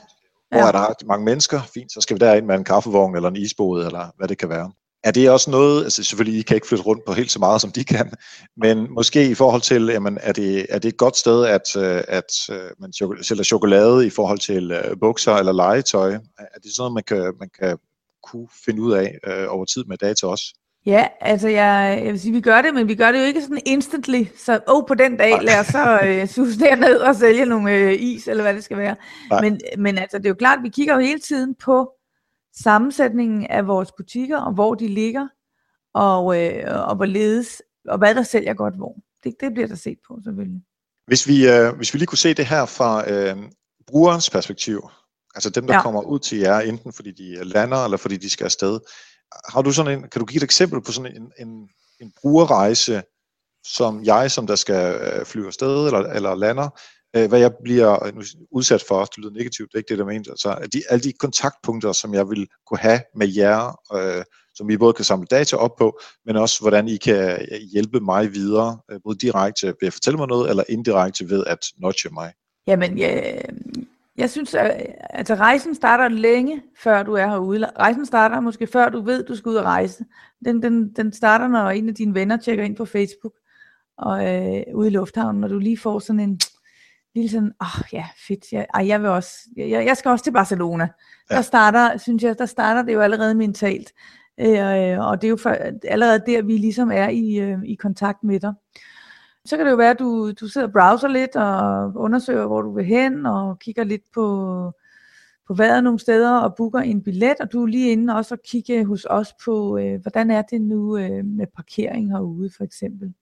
[0.50, 0.68] Hvor ja.
[0.68, 3.86] er der mange mennesker, fint, så skal vi derind med en kaffevogn eller en isbåd,
[3.86, 4.72] eller hvad det kan være
[5.04, 7.60] er det også noget, altså selvfølgelig I kan ikke flytte rundt på helt så meget,
[7.60, 8.12] som de kan,
[8.56, 12.02] men måske i forhold til, jamen, er, det, er det et godt sted, at, øh,
[12.08, 16.12] at øh, man sælger chokolade i forhold til uh, bukser eller legetøj?
[16.12, 17.78] Er det sådan noget, man kan, man kan
[18.22, 20.44] kunne finde ud af uh, over tid med data også?
[20.86, 23.42] Ja, altså jeg, jeg vil sige, vi gør det, men vi gør det jo ikke
[23.42, 27.46] sådan instantly, så oh, på den dag lad os så øh, sus ned og sælge
[27.46, 28.96] nogle øh, is, eller hvad det skal være.
[29.40, 31.90] Men, men altså, det er jo klart, vi kigger jo hele tiden på,
[32.62, 35.28] sammensætningen af vores butikker, og hvor de ligger,
[35.94, 38.96] og, øh, og hvorledes, og hvad der sælger godt hvor.
[39.24, 40.62] Det, det bliver der set på selvfølgelig.
[41.06, 43.36] Hvis vi, øh, hvis vi lige kunne se det her fra øh,
[43.86, 44.88] brugerens perspektiv,
[45.34, 45.82] altså dem, der ja.
[45.82, 48.80] kommer ud til jer, enten fordi de lander, eller fordi de skal afsted,
[49.48, 51.68] har du sådan en, kan du give et eksempel på sådan en, en,
[52.00, 53.02] en brugerrejse,
[53.66, 56.68] som jeg, som der skal øh, flyve afsted eller, eller lander,
[57.16, 58.12] øh, hvad jeg bliver øh,
[58.50, 61.12] udsat for, det lyder negativt, det er ikke det, der mener, altså de, alle de
[61.12, 65.56] kontaktpunkter, som jeg vil kunne have med jer, øh, som I både kan samle data
[65.56, 69.86] op på, men også hvordan I kan øh, hjælpe mig videre, øh, både direkte ved
[69.86, 72.32] at fortælle mig noget, eller indirekte ved at notche mig.
[72.66, 73.42] Jamen, jeg,
[74.16, 77.70] jeg synes, at altså, rejsen starter længe før du er herude.
[77.78, 80.04] Rejsen starter måske før du ved, du skal ud og rejse.
[80.44, 83.32] Den, den, den starter, når en af dine venner tjekker ind på Facebook
[83.98, 86.40] og øh, ude i lufthavnen, når du lige får sådan en
[87.14, 90.24] lille sådan, åh oh, ja, fedt, jeg, ej, jeg vil også, jeg, jeg skal også
[90.24, 90.88] til Barcelona.
[91.30, 91.36] Ja.
[91.36, 93.92] Der starter, synes jeg, der starter det jo allerede mentalt.
[94.40, 98.24] Øh, og det er jo for, allerede der, vi ligesom er i, øh, i kontakt
[98.24, 98.52] med dig.
[99.44, 102.62] Så kan det jo være, at du, du sidder og browser lidt og undersøger, hvor
[102.62, 104.24] du vil hen, og kigger lidt på,
[105.46, 108.40] på vejret nogle steder og booker en billet, og du er lige inde også og
[108.44, 113.14] kigge hos os på, øh, hvordan er det nu øh, med parkering herude for eksempel.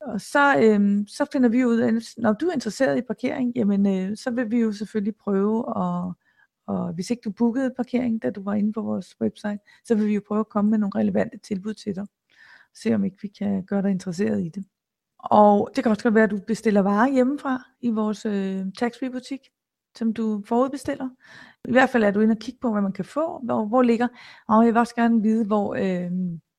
[0.00, 3.86] Og så, øh, så finder vi ud af, når du er interesseret i parkering, jamen
[3.86, 6.14] øh, så vil vi jo selvfølgelig prøve at,
[6.66, 10.06] og hvis ikke du bookede parkering, da du var inde på vores website, så vil
[10.06, 12.06] vi jo prøve at komme med nogle relevante tilbud til dig.
[12.74, 14.64] Se om ikke vi kan gøre dig interesseret i det.
[15.18, 19.10] Og det kan også godt være, at du bestiller varer hjemmefra i vores øh, tax-free
[19.10, 19.40] butik,
[19.96, 21.08] som du forudbestiller.
[21.68, 23.44] I hvert fald er du inde og kigge på, hvad man kan få.
[23.44, 24.08] Hvor, hvor ligger,
[24.48, 26.10] og jeg vil også gerne vide, hvor øh,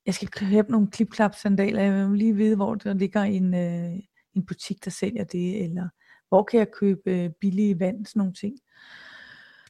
[0.06, 1.82] jeg skal købe nogle klipklap sandaler.
[1.82, 4.00] Jeg vil lige vide, hvor der ligger en, øh,
[4.34, 5.90] en butik, der sælger det, eller
[6.30, 8.58] hvor kan jeg købe øh, billige vand, sådan nogle ting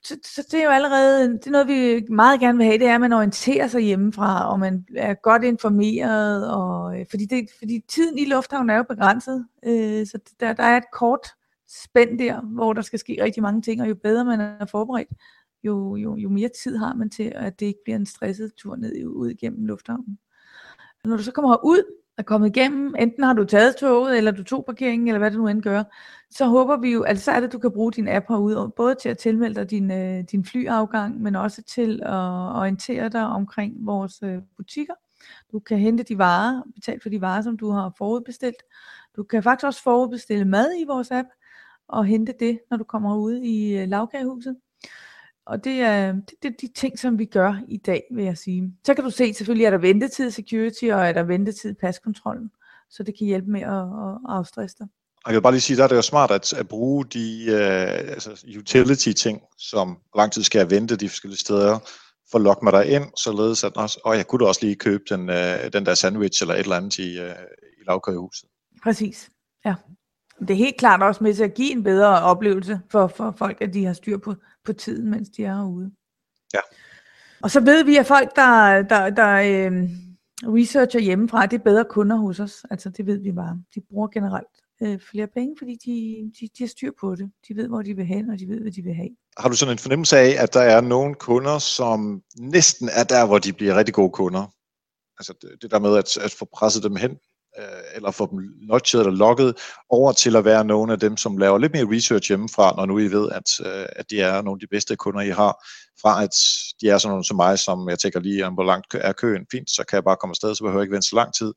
[0.03, 2.87] så, så det er jo allerede, det er noget, vi meget gerne vil have, det
[2.87, 7.49] er, at man orienterer sig hjemmefra, og man er godt informeret, og, øh, fordi, det,
[7.59, 11.27] fordi tiden i lufthavnen er jo begrænset, øh, så der, der er et kort
[11.83, 15.09] spænd der, hvor der skal ske rigtig mange ting, og jo bedre man er forberedt,
[15.63, 18.75] jo, jo, jo mere tid har man til, at det ikke bliver en stresset tur
[18.75, 20.19] ned ud igennem lufthavnen.
[21.05, 21.83] Når du så kommer ud,
[22.17, 25.39] er kommet igennem, enten har du taget toget, eller du tog parkeringen, eller hvad det
[25.39, 25.83] nu end gør,
[26.29, 28.71] så håber vi jo, altså så er det, at du kan bruge din app herude,
[28.75, 33.25] både til at tilmelde dig din, øh, din flyafgang, men også til at orientere dig
[33.25, 34.93] omkring vores øh, butikker.
[35.51, 38.63] Du kan hente de varer, betale for de varer, som du har forudbestilt.
[39.15, 41.27] Du kan faktisk også forudbestille mad i vores app,
[41.87, 44.55] og hente det, når du kommer ud i øh, lavkagehuset.
[45.45, 48.37] Og det er, det, det er de ting, som vi gør i dag, vil jeg
[48.37, 48.73] sige.
[48.85, 52.51] Så kan du se, selvfølgelig er der ventetid security, og er der ventetid paskontrollen.
[52.89, 54.87] Så det kan hjælpe med at, at afstresse dig.
[55.27, 58.11] Jeg vil bare lige sige, der er det jo smart at, at bruge de uh,
[58.13, 61.79] altså utility-ting, som lang tid skal jeg vente de forskellige steder,
[62.31, 64.75] for at lokke mig der ind, således at også, oh, jeg kunne da også lige
[64.75, 67.25] købe den, uh, den der sandwich eller et eller andet i, uh,
[67.79, 68.49] i lavkøjehuset.
[68.83, 69.29] Præcis,
[69.65, 69.75] ja.
[70.41, 73.61] Det er helt klart også med til at give en bedre oplevelse for, for folk,
[73.61, 75.91] at de har styr på, på tiden, mens de er herude.
[76.53, 76.59] Ja.
[77.41, 79.89] Og så ved vi, at folk, der, der, der øh,
[80.43, 82.65] researcher hjemmefra, det er bedre kunder hos os.
[82.69, 83.61] Altså det ved vi bare.
[83.75, 84.47] De bruger generelt
[84.81, 87.31] øh, flere penge, fordi de, de, de har styr på det.
[87.47, 89.09] De ved, hvor de vil hen, og de ved, hvad de vil have.
[89.37, 93.25] Har du sådan en fornemmelse af, at der er nogle kunder, som næsten er der,
[93.27, 94.45] hvor de bliver rigtig gode kunder?
[95.19, 97.17] Altså det, det der med at, at få presset dem hen
[97.59, 99.57] øh, eller få dem notchet eller logget
[99.89, 102.99] over til at være nogle af dem, som laver lidt mere research hjemmefra, når nu
[102.99, 105.65] I ved, at, øh, at de er nogle af de bedste kunder, I har,
[106.01, 106.35] fra at
[106.81, 109.69] de er sådan nogle som mig, som jeg tænker lige, hvor langt er køen, fint,
[109.69, 111.53] så kan jeg bare komme afsted, så behøver jeg ikke vente så lang tid,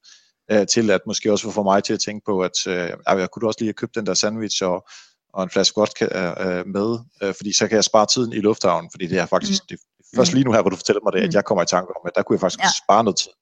[0.51, 3.49] øh, til at måske også få mig til at tænke på, at øh, jeg kunne
[3.49, 4.89] også lige have købt den der sandwich og,
[5.35, 6.07] og en flaske vodka
[6.45, 9.63] øh, med, øh, fordi så kan jeg spare tiden i lufthavnen, fordi det er faktisk
[9.63, 9.67] mm.
[9.69, 9.79] det,
[10.17, 11.35] først lige nu her, hvor du fortæller mig det, at mm.
[11.35, 12.69] jeg kommer i tanke om, at der kunne jeg faktisk ja.
[12.85, 13.33] spare noget tid.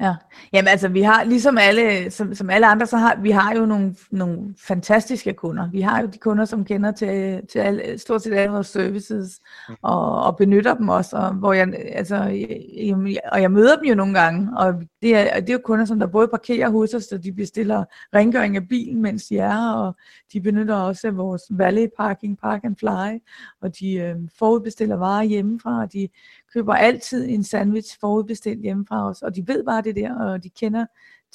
[0.00, 0.14] Ja,
[0.52, 3.66] jamen altså vi har, ligesom alle, som, som alle andre, så har vi har jo
[3.66, 5.70] nogle, nogle fantastiske kunder.
[5.70, 9.40] Vi har jo de kunder, som kender til, til alle, stort set alle vores services,
[9.68, 9.74] mm.
[9.82, 13.94] og, og benytter dem også, og, hvor jeg, altså, jeg, og jeg møder dem jo
[13.94, 17.04] nogle gange, og det er, det er jo kunder, som der både parkerer hos os,
[17.04, 17.84] så de bestiller
[18.14, 19.96] rengøring af bilen, mens de er, og
[20.32, 23.20] de benytter også vores valet parking, park and fly,
[23.62, 26.08] og de øh, forudbestiller varer hjemmefra, og de
[26.54, 30.50] køber altid en sandwich forudbestilt hjemmefra os, og de ved bare det der, og de
[30.50, 30.86] kender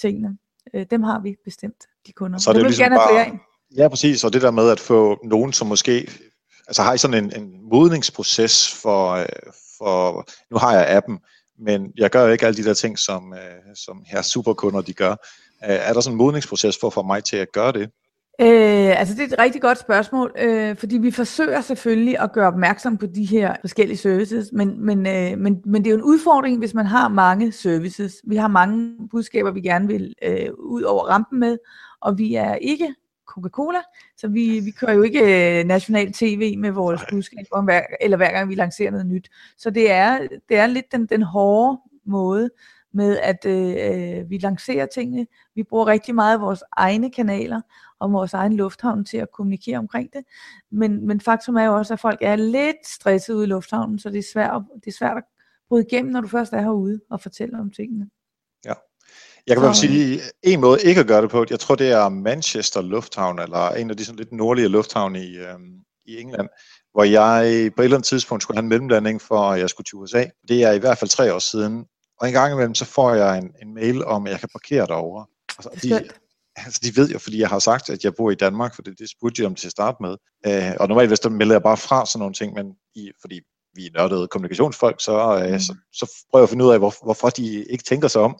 [0.01, 0.37] tingene.
[0.73, 2.39] Øh, dem har vi bestemt, de kunder.
[2.39, 3.39] Så det, det ligesom gerne flere
[3.77, 6.09] Ja, præcis, og det der med at få nogen, som måske
[6.67, 9.25] altså har I sådan en, en modningsproces for, øh,
[9.77, 11.19] for, nu har jeg appen,
[11.59, 14.93] men jeg gør jo ikke alle de der ting, som, øh, som her superkunder de
[14.93, 15.11] gør.
[15.11, 15.15] Øh,
[15.61, 17.89] er der sådan en modningsproces for at få mig til at gøre det?
[18.41, 22.47] Øh, altså det er et rigtig godt spørgsmål, øh, fordi vi forsøger selvfølgelig at gøre
[22.47, 26.03] opmærksom på de her forskellige services, men, men, øh, men, men det er jo en
[26.03, 28.13] udfordring, hvis man har mange services.
[28.27, 31.57] Vi har mange budskaber, vi gerne vil øh, ud over rampen med,
[32.01, 32.95] og vi er ikke
[33.37, 33.79] Coca-Cola,
[34.17, 38.49] så vi, vi kører jo ikke øh, national tv med vores budskaber, eller hver gang
[38.49, 39.29] vi lancerer noget nyt.
[39.57, 42.49] Så det er, det er lidt den, den hårde måde,
[42.97, 45.27] med, at øh, vi lancerer tingene.
[45.55, 47.61] Vi bruger rigtig meget af vores egne kanaler
[47.99, 50.23] og vores egen lufthavn til at kommunikere omkring det.
[50.71, 54.09] Men, men faktum er jo også, at folk er lidt stresset ude i lufthavnen, så
[54.09, 55.23] det er svært, det er svært at
[55.69, 58.09] bryde igennem, når du først er herude og fortæller om tingene.
[59.47, 62.09] Jeg kan bare sige, en måde ikke at gøre det på, jeg tror det er
[62.09, 65.73] Manchester Lufthavn, eller en af de sådan lidt nordlige lufthavne i, øhm,
[66.05, 66.47] i England,
[66.93, 69.85] hvor jeg på et eller andet tidspunkt skulle have en mellemlanding for, at jeg skulle
[69.85, 70.25] til USA.
[70.47, 71.85] Det er i hvert fald tre år siden.
[72.21, 74.85] Og en gang imellem, så får jeg en, en mail om, at jeg kan parkere
[74.85, 75.25] derovre.
[75.57, 76.09] Altså, de,
[76.55, 78.99] altså, de ved jo, fordi jeg har sagt, at jeg bor i Danmark, for det,
[78.99, 80.15] det spurgte de om til at starte med.
[80.47, 83.39] Øh, og normalt, hvis der melder jeg bare fra sådan nogle ting, men i, fordi
[83.73, 85.59] vi er nørdede kommunikationsfolk, så, øh, mm.
[85.59, 88.37] så, så prøver jeg at finde ud af, hvor, hvorfor de ikke tænker sig om.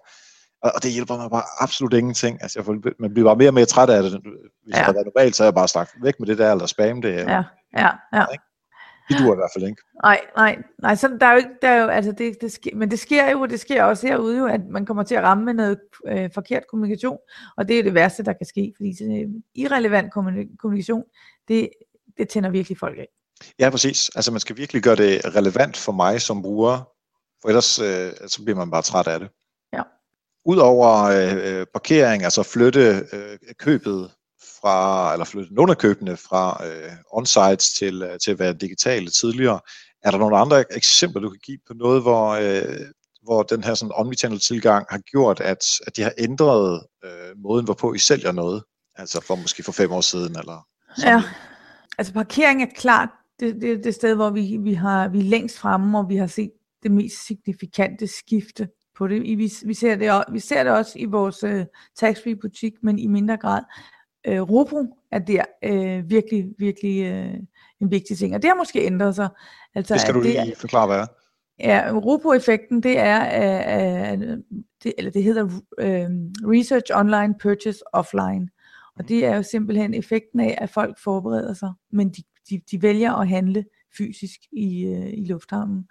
[0.64, 2.42] Og, og det hjælper mig bare absolut ingenting.
[2.42, 4.12] Altså, jeg får, man bliver bare mere og mere træt af det.
[4.12, 4.84] Hvis ja.
[4.84, 7.14] havde været normalt, så er jeg bare sagt væk med det der, eller spam det.
[7.16, 7.44] Ja,
[7.78, 8.26] ja, ja.
[8.32, 8.44] Ikke?
[9.10, 9.82] Det duer i hvert fald ikke.
[10.04, 12.76] Nej, nej, nej, så der er jo ikke, der er jo, altså det, det sker,
[12.76, 15.46] men det sker jo, det sker også herude jo, at man kommer til at ramme
[15.46, 17.18] med noget øh, forkert kommunikation,
[17.58, 20.14] og det er jo det værste, der kan ske, fordi så, øh, irrelevant
[20.60, 21.04] kommunikation,
[21.48, 21.70] det,
[22.18, 23.08] det tænder virkelig folk af.
[23.60, 24.10] Ja, præcis.
[24.16, 26.90] Altså man skal virkelig gøre det relevant for mig som bruger,
[27.42, 29.30] for ellers øh, så bliver man bare træt af det.
[29.74, 29.82] Ja.
[30.48, 34.12] Udover øh, parkering, altså flytte øh, købet
[34.62, 39.10] fra, eller flytte nogle af købene fra øh, on-sites til, øh, til at være digitale
[39.10, 39.60] tidligere.
[40.04, 42.80] Er der nogle andre eksempler, du kan give på noget, hvor, øh,
[43.24, 47.66] hvor den her sådan omnichannel tilgang har gjort, at, at de har ændret øh, måden,
[47.66, 48.64] hvorpå I sælger noget?
[48.96, 51.12] Altså for måske for fem år siden, eller sådan.
[51.12, 51.24] Ja,
[51.98, 55.58] altså parkering er klart det, det, det sted, hvor vi, vi, har, vi er længst
[55.58, 56.52] fremme, og vi har set
[56.84, 59.22] det mest signifikante skifte på det.
[59.22, 61.62] Vi, vi, ser, det vi ser det også i vores uh,
[61.96, 63.64] tax-free butik, men i mindre grad
[64.28, 67.34] øh, Robo er der øh, virkelig, virkelig øh,
[67.82, 69.30] en vigtig ting, og det har måske ændret sig.
[69.76, 71.06] Altså, det skal du lige det, forklare, hvad er.
[71.60, 73.20] Ja, Robo-effekten, det er,
[74.14, 74.38] øh, øh,
[74.84, 75.46] det, eller det hedder
[75.80, 76.10] øh,
[76.52, 78.50] Research Online Purchase Offline,
[79.00, 82.82] og det er jo simpelthen effekten af, at folk forbereder sig, men de, de, de
[82.82, 83.66] vælger at handle
[83.98, 85.88] fysisk i, øh, i lufthavnen.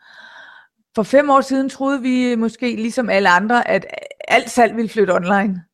[0.97, 3.87] For fem år siden troede vi måske, ligesom alle andre, at
[4.29, 5.65] alt salg ville flytte online.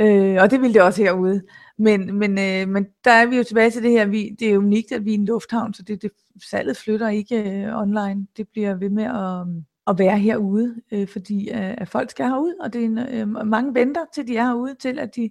[0.00, 1.42] Øh, og det ville det også herude.
[1.78, 4.58] Men, men, øh, men der er vi jo tilbage til det her, vi, det er
[4.58, 6.10] unikt, at vi er en lufthavn, så det, det,
[6.50, 8.26] salget flytter ikke øh, online.
[8.36, 12.54] Det bliver ved med at, at være herude, øh, fordi øh, at folk skal herud,
[12.60, 15.30] og det er en, øh, mange venter til de er herude, til at de,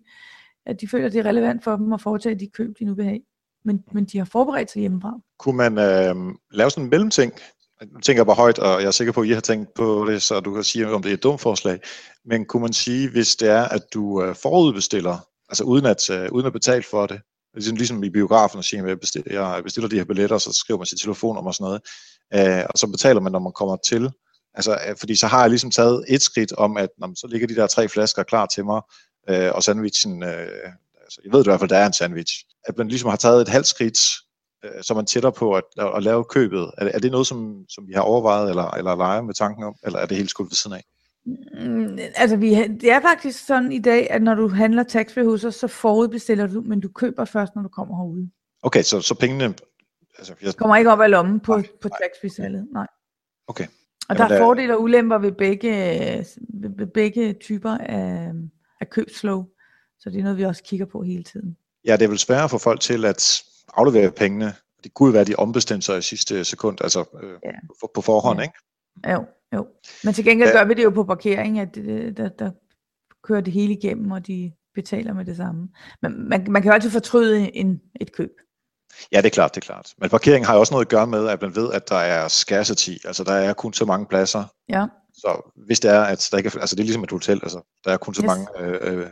[0.66, 3.06] at de føler, det er relevant for dem at foretage de køb, de nu vil
[3.06, 3.20] have.
[3.66, 5.20] Men, men de har forberedt sig hjemmefra.
[5.40, 7.34] Kunne man øh, lave sådan en mellemting?
[7.82, 10.06] Nu tænker jeg bare højt, og jeg er sikker på, at I har tænkt på
[10.10, 11.80] det, så du kan sige, om det er et dumt forslag.
[12.26, 16.32] Men kunne man sige, hvis det er, at du øh, forudbestiller altså uden at, uh,
[16.32, 17.22] uden at betale for det.
[17.54, 20.54] Ligesom, ligesom i biografen og siger, at jeg bestiller, jeg bestiller de her billetter, så
[20.54, 21.80] skriver man sit telefonnummer og sådan
[22.34, 22.62] noget.
[22.62, 24.10] Uh, og så betaler man, når man kommer til.
[24.54, 27.48] Altså, uh, fordi så har jeg ligesom taget et skridt om, at når, så ligger
[27.48, 28.82] de der tre flasker klar til mig,
[29.32, 30.30] uh, og sandwichen, uh,
[31.04, 32.34] altså, jeg ved i hvert fald, der er en sandwich.
[32.66, 34.00] At man ligesom har taget et halvt skridt,
[34.82, 35.64] så man tætter på at,
[35.96, 36.72] at, lave købet.
[36.78, 39.76] Er, er det noget, som, som vi har overvejet, eller, eller leger med tanken om,
[39.84, 40.84] eller er det helt skudt ved siden af?
[41.68, 45.44] Mm, altså, vi, det er faktisk sådan i dag, at når du handler taxfree hos
[45.44, 48.30] os, så forudbestiller du, men du køber først, når du kommer herude.
[48.64, 49.54] Okay, så, så pengene...
[50.18, 50.56] Altså, jeg...
[50.56, 52.88] kommer ikke op af lommen på, nej, på taxfree-salget, nej.
[53.48, 53.66] Okay.
[54.10, 55.72] Og Jamen, der er fordele og ulemper ved begge,
[56.78, 58.32] ved begge typer af,
[58.82, 59.46] af købsflow,
[60.00, 61.58] så det er noget, vi også kigger på hele tiden.
[61.86, 63.44] Ja, det er vel svært at få folk til at
[63.74, 64.54] aflevere pengene.
[64.84, 67.52] Det kunne være, at de ombestemte sig i sidste sekund, altså øh, ja.
[67.82, 68.44] på, på forhånd, ja.
[68.44, 68.58] ikke?
[69.08, 69.68] Jo, jo.
[70.04, 72.52] Men til gengæld gør vi det jo på parkering, at det, der, der
[73.24, 75.70] kører det hele igennem, og de betaler med det samme.
[76.02, 78.32] Men man, man kan jo altid fortryde en, et køb.
[79.12, 79.94] Ja, det er klart, det er klart.
[79.98, 82.28] Men parkering har jo også noget at gøre med, at man ved, at der er
[82.28, 84.44] scarcity, altså der er kun så mange pladser.
[84.70, 84.86] Ja.
[85.14, 87.62] Så hvis det er, at der ikke er, altså det er ligesom et hotel, altså
[87.86, 88.28] der er kun så yes.
[88.28, 89.08] mange øh,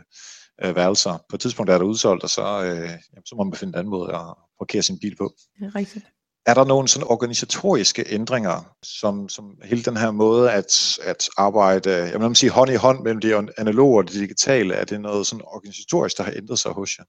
[0.62, 1.24] øh, værelser.
[1.28, 3.78] På et tidspunkt er der udsolgt, og så, øh, jamen, så må man finde en
[3.78, 5.32] anden måde at parkere sin bil på.
[5.58, 6.04] Det er rigtigt.
[6.46, 11.90] Er der nogle sådan organisatoriske ændringer, som, som hele den her måde at, at arbejde,
[11.90, 15.26] jeg vil sige hånd i hånd mellem det analoge og det digitale, er det noget
[15.26, 17.04] sådan organisatorisk, der har ændret sig hos jer?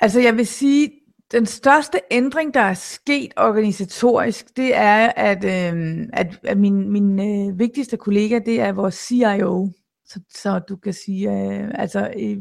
[0.00, 0.90] Altså jeg vil sige,
[1.32, 7.20] den største ændring, der er sket organisatorisk, det er, at, øh, at, at min, min
[7.20, 9.72] øh, vigtigste kollega, det er vores CIO.
[10.06, 12.36] Så, så du kan sige, øh, altså øh,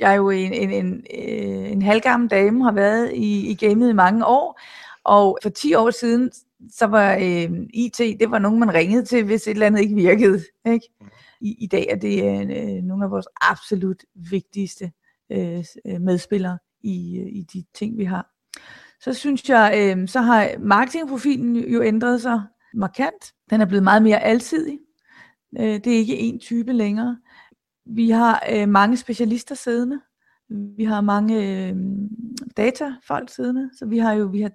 [0.00, 3.90] jeg er jo en, en, en, øh, en halvgammel dame, har været i, i gamet
[3.90, 4.60] i mange år,
[5.04, 6.30] og for 10 år siden,
[6.70, 9.94] så var øh, IT, det var nogen, man ringede til, hvis et eller andet ikke
[9.94, 10.42] virkede.
[10.66, 10.88] Ikke?
[11.00, 11.06] Mm.
[11.40, 14.92] I, I dag er det øh, nogle af vores absolut vigtigste
[15.32, 18.30] øh, øh, medspillere i, øh, i de ting, vi har.
[19.00, 22.42] Så synes jeg, øh, så har marketingprofilen jo ændret sig
[22.74, 23.34] markant.
[23.50, 24.78] Den er blevet meget mere alsidig.
[25.58, 27.18] Øh, det er ikke én type længere.
[27.88, 30.00] Vi har øh, mange specialister siddende.
[30.48, 31.76] Vi har mange øh,
[32.56, 33.70] datafolk siddende.
[33.78, 34.50] Så vi har jo vi har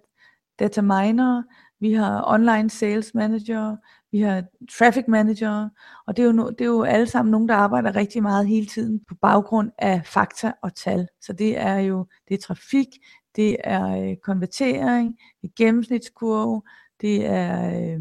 [0.59, 1.43] data miner,
[1.79, 3.75] vi har online sales manager,
[4.11, 4.43] vi har
[4.77, 5.69] traffic manager,
[6.07, 8.47] og det er, jo no, det er jo alle sammen nogen, der arbejder rigtig meget
[8.47, 11.07] hele tiden på baggrund af fakta og tal.
[11.21, 12.87] Så det er jo det er trafik,
[13.35, 16.61] det er øh, konvertering, det er gennemsnitskurve,
[17.01, 17.99] det er øh,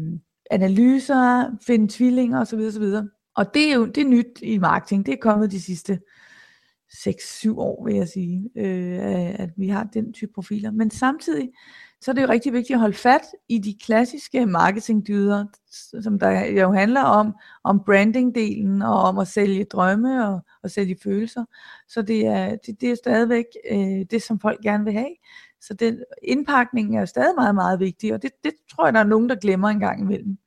[0.51, 2.59] analyser, finde tvillinger osv.
[2.59, 2.83] osv.
[3.35, 5.05] Og det er jo det er nyt i marketing.
[5.05, 5.99] Det er kommet de sidste
[6.93, 10.71] 6-7 år, vil jeg sige, øh, at vi har den type profiler.
[10.71, 11.49] Men samtidig,
[12.01, 15.45] så er det jo rigtig vigtigt at holde fat i de klassiske marketingdyder,
[16.01, 20.97] som der jo handler om, om brandingdelen og om at sælge drømme og, og sælge
[21.03, 21.45] følelser.
[21.87, 25.15] Så det er, det, det er stadigvæk øh, det, som folk gerne vil have.
[25.61, 28.99] Så den indpakning er jo stadig meget, meget vigtig, og det, det tror jeg, der
[28.99, 30.37] er nogen, der glemmer en gang imellem.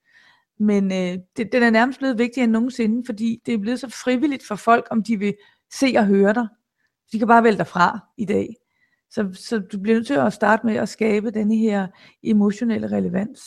[0.59, 3.88] Men øh, det, den er nærmest blevet vigtigere end nogensinde, fordi det er blevet så
[3.88, 5.34] frivilligt for folk, om de vil
[5.72, 6.48] se og høre dig.
[7.12, 8.57] De kan bare vælge dig fra i dag.
[9.11, 11.86] Så, så du bliver nødt til at starte med at skabe denne her
[12.22, 13.40] emotionelle relevans,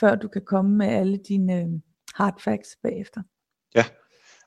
[0.00, 1.66] før du kan komme med alle dine øh,
[2.14, 3.22] hard facts bagefter.
[3.74, 3.84] Ja,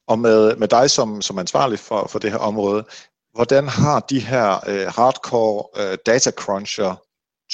[0.08, 2.86] og med, med dig som, som ansvarlig for, for det her område,
[3.34, 6.96] hvordan har de her øh, hardcore øh, data cruncher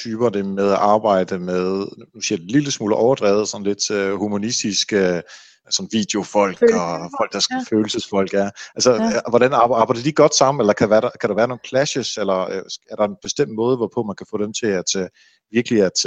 [0.03, 3.91] typer det med at arbejde med, nu siger jeg en lille smule overdrevet, sådan lidt
[3.91, 5.21] øh, humanistisk, øh,
[5.69, 7.75] sådan videofolk og folk, der skal ja.
[7.75, 8.49] følelsesfolk er.
[8.75, 9.05] Altså, ja.
[9.05, 12.39] Øh, hvordan arbejder de godt sammen, eller kan, være, kan der være nogle clashes, eller
[12.39, 15.09] øh, er der en bestemt måde, hvorpå man kan få dem til at
[15.51, 16.05] virkelig at,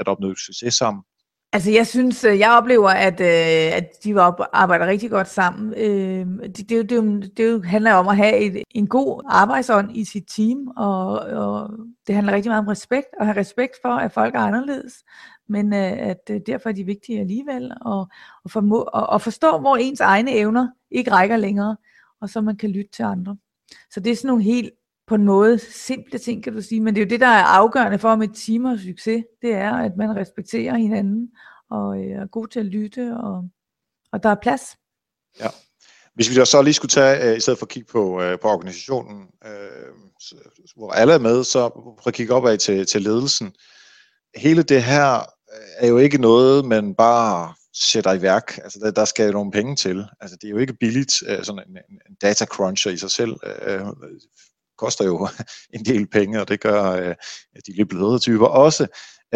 [0.00, 1.02] at opnå succes sammen?
[1.52, 4.20] Altså jeg synes, jeg oplever, at, at de
[4.52, 5.72] arbejder rigtig godt sammen.
[5.72, 10.24] Det, det, det, det, det handler om at have et, en god arbejdsånd i sit
[10.36, 11.70] team, og, og
[12.06, 15.04] det handler rigtig meget om respekt, og have respekt for, at folk er anderledes
[15.50, 18.08] men øh, at derfor er de vigtige alligevel, og,
[18.44, 21.76] og, formå, og, og forstå, hvor ens egne evner ikke rækker længere,
[22.20, 23.36] og så man kan lytte til andre.
[23.90, 24.70] Så det er sådan nogle helt
[25.10, 27.44] på en måde simple ting, kan du sige, men det er jo det, der er
[27.44, 31.28] afgørende for, om et team har succes, det er, at man respekterer hinanden,
[31.70, 33.48] og øh, er god til at lytte, og,
[34.12, 34.62] og der er plads.
[35.40, 35.48] Ja.
[36.14, 38.48] Hvis vi så lige skulle tage, øh, i stedet for at kigge på, øh, på
[38.48, 39.92] organisationen, øh,
[40.76, 43.52] hvor alle er med, så prøv at kigge opad til, til ledelsen.
[44.36, 45.14] Hele det her
[45.54, 48.58] øh, er jo ikke noget, man bare sætter i værk.
[48.58, 50.04] Altså, der, der skal jo nogle penge til.
[50.20, 51.76] Altså, det er jo ikke billigt, øh, sådan en,
[52.08, 53.36] en data cruncher i sig selv.
[53.66, 53.80] Øh,
[54.80, 55.28] koster jo
[55.76, 57.14] en del penge, og det gør øh,
[57.66, 58.86] de lidt bløde typer også.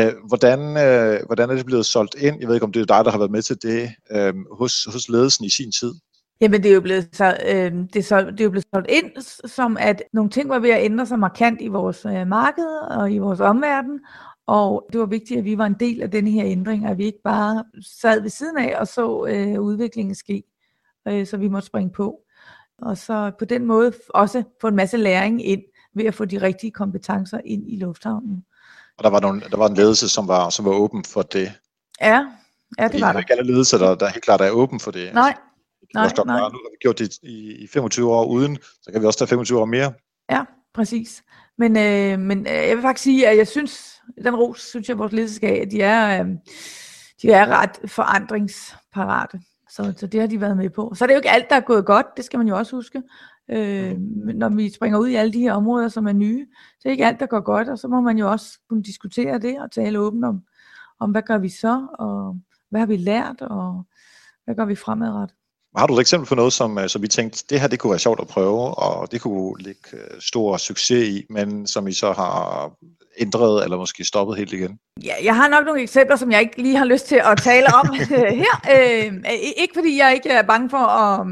[0.00, 2.36] Uh, hvordan, øh, hvordan er det blevet solgt ind?
[2.40, 4.84] Jeg ved ikke, om det er dig, der har været med til det øh, hos,
[4.92, 5.94] hos ledelsen i sin tid.
[6.40, 8.90] Jamen det er jo blevet, så, øh, det er, så, det er jo blevet solgt
[8.90, 9.10] ind
[9.48, 13.12] som, at nogle ting var ved at ændre sig markant i vores øh, marked og
[13.12, 14.00] i vores omverden,
[14.46, 17.04] og det var vigtigt, at vi var en del af denne her ændring, at vi
[17.04, 17.64] ikke bare
[18.00, 20.42] sad ved siden af og så øh, udviklingen ske,
[21.08, 22.23] øh, så vi måtte springe på.
[22.82, 25.62] Og så på den måde også få en masse læring ind
[25.94, 28.44] ved at få de rigtige kompetencer ind i lufthavnen.
[28.98, 31.52] Og der var, nogle, der var en ledelse, som var, som var åben for det.
[32.00, 32.26] Ja,
[32.78, 33.06] ja det var der.
[33.06, 35.14] Det er ikke alle ledelser, der, der helt klart er åben for det.
[35.14, 35.36] Nej,
[35.94, 36.38] nej, nej.
[36.38, 39.28] nu har vi gjort det i, i 25 år uden, så kan vi også tage
[39.28, 39.92] 25 år mere.
[40.30, 40.44] Ja,
[40.74, 41.22] præcis.
[41.58, 44.98] Men, øh, men øh, jeg vil faktisk sige, at jeg synes, den ros, synes jeg,
[44.98, 46.28] vores ledelse skal at de er, øh,
[47.22, 49.40] de er ret forandringsparate.
[49.74, 50.92] Så, så det har de været med på.
[50.94, 52.76] Så er det jo ikke alt, der er gået godt, det skal man jo også
[52.76, 53.02] huske.
[53.50, 53.96] Øh,
[54.34, 56.46] når vi springer ud i alle de her områder, som er nye,
[56.80, 58.82] så er det ikke alt, der går godt, og så må man jo også kunne
[58.82, 60.42] diskutere det og tale åbent om,
[61.00, 63.84] om hvad gør vi så, og hvad har vi lært, og
[64.44, 65.36] hvad gør vi fremadrettet.
[65.76, 67.90] Har du et eksempel på noget, som, øh, som vi tænkte, det her det kunne
[67.90, 71.92] være sjovt at prøve, og det kunne ligge øh, stor succes i, men som I
[71.92, 72.72] så har
[73.18, 74.78] ændret, eller måske stoppet helt igen?
[75.04, 77.66] Ja, jeg har nok nogle eksempler, som jeg ikke lige har lyst til at tale
[77.66, 77.94] om
[78.42, 78.54] her.
[78.74, 79.24] Øh,
[79.56, 81.26] ikke fordi jeg ikke er bange for at,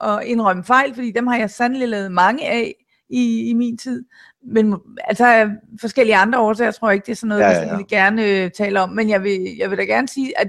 [0.00, 2.74] at indrømme fejl, fordi dem har jeg sandelig lavet mange af
[3.10, 4.04] i, i min tid.
[4.42, 4.74] Men
[5.04, 7.68] altså forskellige andre årsager, tror jeg ikke, det er sådan noget, ja, ja, ja.
[7.68, 8.90] jeg vil gerne tale om.
[8.90, 10.48] Men jeg vil, jeg vil da gerne sige, at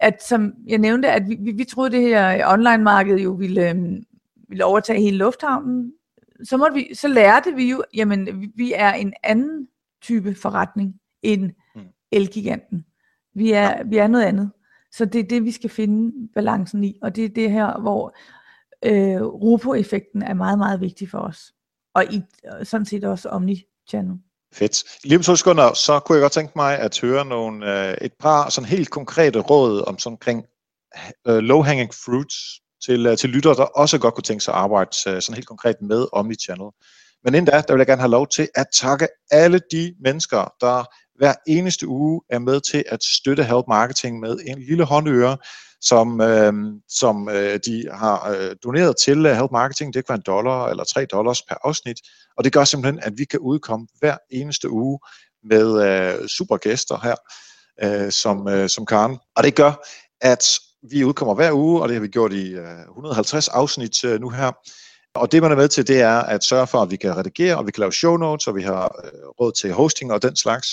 [0.00, 4.02] at som jeg nævnte, at vi, vi, vi troede, det her online-marked jo ville, øhm,
[4.48, 5.92] ville overtage hele lufthavnen.
[6.44, 9.68] Så, måtte vi, så lærte vi jo, jamen vi er en anden
[10.02, 11.82] type forretning end mm.
[12.12, 12.84] Elgiganten.
[13.34, 14.50] Vi er, vi er noget andet.
[14.92, 16.98] Så det er det, vi skal finde balancen i.
[17.02, 18.16] Og det er det her, hvor
[18.84, 21.52] øh, RUPO-effekten er meget, meget vigtig for os.
[21.94, 22.22] Og i,
[22.62, 24.18] sådan set også Omni-channel.
[24.54, 24.84] Fedt.
[25.04, 28.12] Lige om to sekunder, så kunne jeg godt tænke mig at høre nogle, øh, et
[28.20, 30.44] par sådan helt konkrete råd om sådan omkring
[31.28, 32.34] øh, low-hanging fruits
[32.86, 35.48] til, øh, til lyttere, der også godt kunne tænke sig at arbejde øh, sådan helt
[35.48, 36.70] konkret med Omnichannel.
[37.24, 40.52] Men inden da, der vil jeg gerne have lov til at takke alle de mennesker,
[40.60, 40.84] der
[41.18, 45.36] hver eneste uge er med til at støtte Help Marketing med en lille håndøre,
[45.80, 46.52] som, øh,
[46.88, 49.94] som øh, de har øh, doneret til øh, Help Marketing.
[49.94, 51.96] Det kan være en dollar eller tre dollars per afsnit.
[52.36, 54.98] Og det gør simpelthen, at vi kan udkomme hver eneste uge
[55.44, 57.16] med øh, super gæster her,
[57.84, 59.18] øh, som, øh, som Karen.
[59.36, 59.72] Og det gør,
[60.20, 60.58] at
[60.90, 64.28] vi udkommer hver uge, og det har vi gjort i øh, 150 afsnit øh, nu
[64.30, 64.52] her.
[65.16, 67.56] Og det, man er med til, det er at sørge for, at vi kan redigere,
[67.56, 69.10] og vi kan lave show notes, og vi har øh,
[69.40, 70.68] råd til hosting og den slags.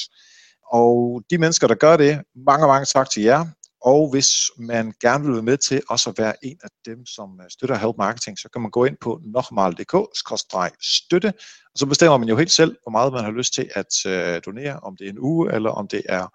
[0.71, 3.45] Og de mennesker, der gør det, mange, mange tak til jer.
[3.81, 7.39] Og hvis man gerne vil være med til også at være en af dem, som
[7.43, 11.33] øh, støtter Help Marketing, så kan man gå ind på nokmal.dk-støtte,
[11.73, 14.41] og så bestemmer man jo helt selv, hvor meget man har lyst til at øh,
[14.45, 16.27] donere, om det er en uge, eller om det er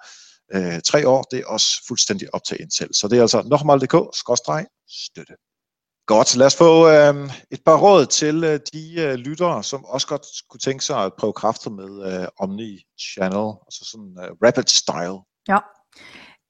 [0.54, 1.22] øh, tre år.
[1.22, 2.94] Det er også fuldstændig op til en selv.
[2.94, 5.34] Så det er altså nokmal.dk-støtte.
[6.08, 10.06] Godt, lad os få øh, et par råd til øh, de øh, lyttere, som også
[10.06, 15.18] godt kunne tænke sig at prøve kræfter med øh, Omni-channel, altså sådan øh, rapid style.
[15.48, 15.58] Ja.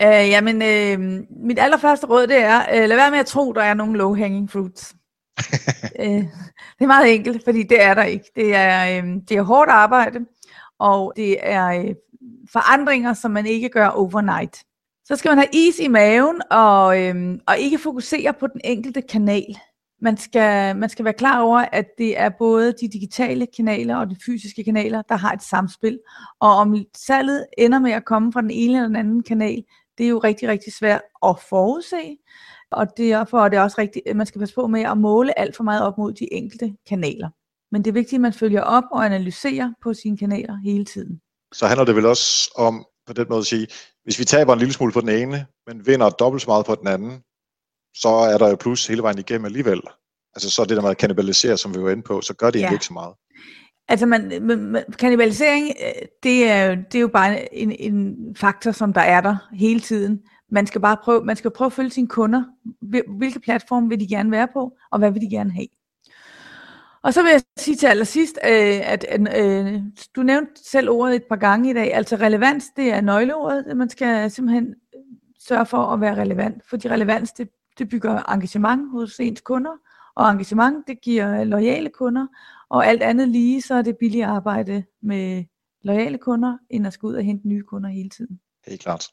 [0.03, 3.63] Øh, jamen, øh, mit allerførste råd, det er, øh, lad være med at tro, der
[3.63, 4.95] er nogle low-hanging fruits.
[6.03, 6.23] øh,
[6.77, 8.31] det er meget enkelt, fordi det er der ikke.
[8.37, 10.19] Det er, øh, det er hårdt arbejde,
[10.79, 11.95] og det er øh,
[12.53, 14.65] forandringer, som man ikke gør overnight.
[15.09, 19.03] Så skal man have is i maven og, øhm, og ikke fokusere på den enkelte
[19.03, 19.59] kanal.
[20.01, 24.11] Man skal, man skal være klar over, at det er både de digitale kanaler og
[24.11, 25.99] de fysiske kanaler, der har et samspil.
[26.41, 29.65] Og om salget ender med at komme fra den ene eller den anden kanal,
[29.99, 32.17] det er jo rigtig, rigtig svært at forudse.
[32.71, 35.57] Og derfor er det også rigtigt, at man skal passe på med at måle alt
[35.57, 37.29] for meget op mod de enkelte kanaler.
[37.73, 41.21] Men det er vigtigt, at man følger op og analyserer på sine kanaler hele tiden.
[41.53, 43.67] Så handler det vel også om på den måde at sige,
[44.05, 46.75] hvis vi taber en lille smule på den ene, men vinder dobbelt så meget på
[46.75, 47.23] den anden,
[47.95, 49.81] så er der jo plus hele vejen igennem alligevel.
[50.35, 52.51] Altså så er det der med at kannibalisere, som vi var inde på, så gør
[52.51, 52.73] det ja.
[52.73, 53.15] ikke så meget.
[53.89, 58.93] Altså man, man, kannibalisering, øh, det er, det er jo bare en, en faktor, som
[58.93, 60.21] der er der hele tiden.
[60.51, 62.45] Man skal bare prøve, man skal prøve at følge sine kunder.
[63.19, 65.67] Hvilke platform vil de gerne være på, og hvad vil de gerne have?
[67.09, 69.07] Og så vil jeg sige til allersidst, øh, at
[69.37, 69.83] øh,
[70.17, 73.77] du nævnte selv ordet et par gange i dag, altså relevans, det er nøgleordet.
[73.77, 75.01] Man skal simpelthen øh,
[75.41, 77.49] sørge for at være relevant, fordi relevans, det,
[77.79, 79.71] det bygger engagement hos ens kunder,
[80.17, 82.27] og engagement, det giver lojale kunder,
[82.71, 85.45] og alt andet lige, så er det billigt at arbejde med
[85.83, 88.41] lojale kunder, end at skulle ud og hente nye kunder hele tiden.
[88.67, 89.05] Helt klart.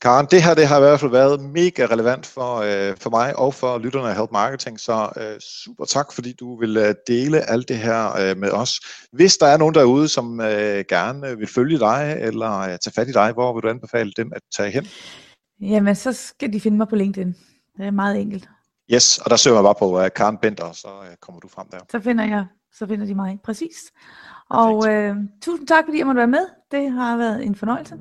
[0.00, 3.38] Karen, det her det har i hvert fald været mega relevant for, øh, for mig
[3.38, 7.50] og for lytterne af Help Marketing, så øh, super tak, fordi du vil øh, dele
[7.50, 8.80] alt det her øh, med os.
[9.12, 13.08] Hvis der er nogen derude, som øh, gerne vil følge dig eller øh, tage fat
[13.08, 14.86] i dig, hvor vil du anbefale dem at tage hen?
[15.60, 17.34] Jamen, så skal de finde mig på LinkedIn.
[17.76, 18.48] Det er meget enkelt.
[18.92, 21.66] Yes, og der søger man bare på uh, Karen Bender, så uh, kommer du frem
[21.70, 21.78] der.
[21.90, 23.76] Så finder jeg, så finder de mig, præcis.
[24.50, 26.46] Og øh, tusind tak, fordi jeg måtte være med.
[26.70, 27.94] Det har været en fornøjelse.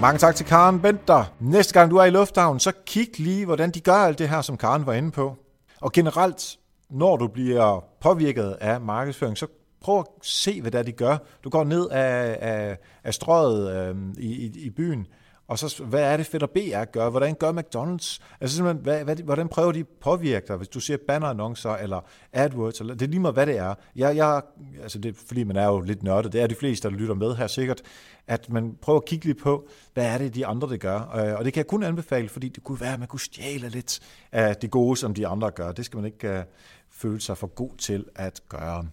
[0.00, 1.34] Mange tak til Karen Benter.
[1.40, 4.42] Næste gang du er i lufthavnen, så kig lige, hvordan de gør alt det her,
[4.42, 5.36] som Karen var inde på.
[5.80, 6.58] Og generelt,
[6.90, 9.46] når du bliver påvirket af markedsføring, så
[9.80, 11.16] prøv at se, hvad det er, de gør.
[11.44, 15.06] Du går ned af, af, af strøget øh, i, i, i byen,
[15.48, 17.10] og så, hvad er det Fedder BR gør?
[17.10, 18.18] Hvordan gør McDonald's?
[18.40, 22.00] Altså simpelthen, hvad, hvad, hvordan prøver de at påvirke dig, hvis du ser bannerannoncer eller
[22.32, 22.80] AdWords?
[22.80, 23.74] Eller, det er lige meget, hvad det er.
[23.96, 24.42] Jeg, jeg,
[24.82, 27.34] altså det, fordi man er jo lidt nørdet, det er de fleste, der lytter med
[27.34, 27.82] her sikkert,
[28.26, 30.98] at man prøver at kigge lidt på, hvad er det, de andre det gør.
[30.98, 33.68] Øh, og det kan jeg kun anbefale, fordi det kunne være, at man kunne stjæle
[33.68, 34.00] lidt
[34.32, 35.72] af det gode, som de andre gør.
[35.72, 36.44] Det skal man ikke uh,
[36.90, 38.84] føle sig for god til at gøre.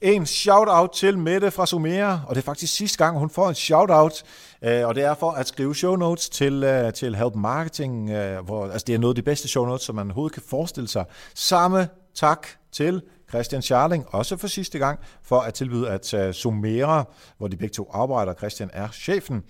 [0.00, 3.54] En shout-out til Mette fra Sumera, og det er faktisk sidste gang, hun får en
[3.54, 4.22] shout-out,
[4.62, 8.44] øh, og det er for at skrive show notes til, øh, til Help Marketing, øh,
[8.44, 10.88] hvor altså det er noget af de bedste show notes, som man overhovedet kan forestille
[10.88, 11.04] sig.
[11.34, 17.04] Samme tak til Christian Charling, også for sidste gang, for at tilbyde at Sumera,
[17.38, 19.42] hvor de begge to arbejder, Christian er chefen,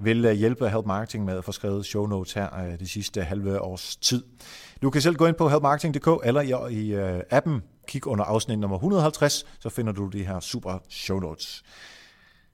[0.00, 3.96] vil hjælpe Help Marketing med at få skrevet show notes her de sidste halve års
[3.96, 4.24] tid.
[4.82, 6.94] Du kan selv gå ind på helpmarketing.dk eller i, i
[7.30, 7.62] appen
[7.92, 11.62] kig under afsnit nummer 150, så finder du de her super show notes.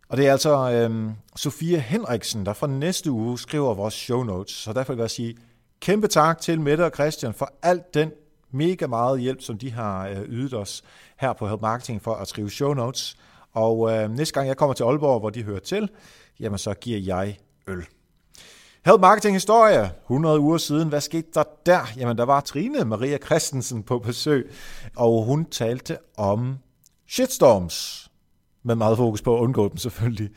[0.09, 4.53] Og det er altså øhm, Sofie Henriksen, der fra næste uge skriver vores show notes.
[4.53, 5.37] Så derfor vil jeg sige
[5.81, 8.11] kæmpe tak til Mette og Christian for alt den
[8.51, 10.83] mega meget hjælp, som de har øh, ydet os
[11.17, 13.17] her på Help Marketing for at skrive show notes.
[13.53, 15.89] Og øh, næste gang jeg kommer til Aalborg, hvor de hører til,
[16.41, 17.87] jamen så giver jeg øl.
[18.87, 20.89] Help Marketing Historie, 100 uger siden.
[20.89, 21.81] Hvad skete der der?
[21.97, 24.51] Jamen, der var Trine Maria Christensen på besøg,
[24.97, 26.59] og hun talte om
[27.09, 28.09] shitstorms.
[28.63, 30.31] Med meget fokus på at undgå dem selvfølgelig.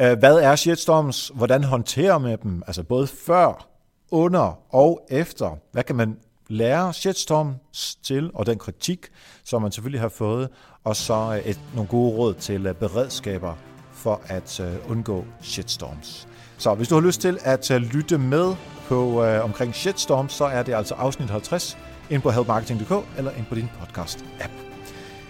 [0.00, 1.32] Øh, hvad er shitstorms?
[1.34, 2.62] Hvordan håndterer man dem?
[2.66, 3.68] Altså både før,
[4.10, 5.58] under og efter.
[5.72, 6.16] Hvad kan man
[6.48, 9.06] lære shitstorms til, og den kritik,
[9.44, 10.48] som man selvfølgelig har fået,
[10.84, 13.54] og så øh, et, nogle gode råd til øh, beredskaber
[13.92, 16.28] for at undgå shitstorms.
[16.58, 18.54] Så hvis du har lyst til at øh, lytte med
[18.88, 21.78] på øh, omkring Shitstorm, så er det altså afsnit 50
[22.10, 24.50] ind på helpmarketing.dk eller ind på din podcast-app.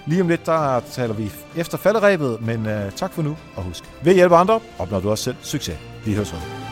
[0.07, 3.85] Lige om lidt, der taler vi efter falderæbet, men øh, tak for nu, og husk,
[4.03, 5.79] ved at hjælpe andre, opnår du også selv succes.
[6.05, 6.65] Vi høres ved.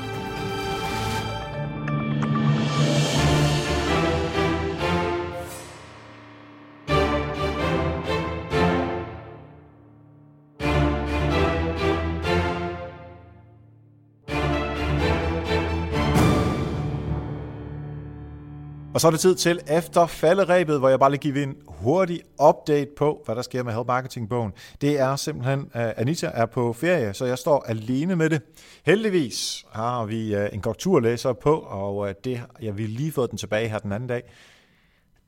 [18.95, 22.20] Og så er det tid til efter falderæbet, hvor jeg bare lige giver en hurtig
[22.49, 24.53] update på, hvad der sker med Help Marketing-bogen.
[24.80, 28.42] Det er simpelthen, at Anita er på ferie, så jeg står alene med det.
[28.86, 33.38] Heldigvis har vi øh, en korrekturlæser på, og øh, det, jeg vil lige fået den
[33.38, 34.22] tilbage her den anden dag.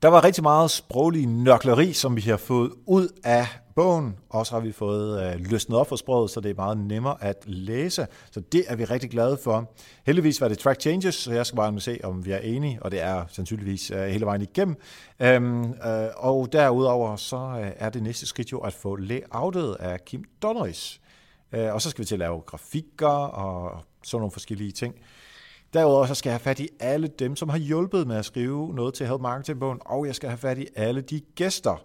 [0.01, 3.47] Der var rigtig meget sproglig nørkleri, som vi har fået ud af
[3.77, 6.77] bogen, og så har vi fået øh, løsnet op for sproget, så det er meget
[6.77, 8.07] nemmere at læse.
[8.31, 9.71] Så det er vi rigtig glade for.
[10.05, 12.91] Heldigvis var det track changes, så jeg skal bare se, om vi er enige, og
[12.91, 14.75] det er sandsynligvis øh, hele vejen igennem.
[15.19, 20.05] Øhm, øh, og derudover så øh, er det næste skridt jo at få layoutet af
[20.05, 21.01] Kim Donneris.
[21.51, 24.95] Øh, og så skal vi til at lave grafikker og sådan nogle forskellige ting.
[25.73, 28.75] Derudover så skal jeg have fat i alle dem, som har hjulpet med at skrive
[28.75, 31.83] noget til Help Marketing-bogen, og jeg skal have fat i alle de gæster,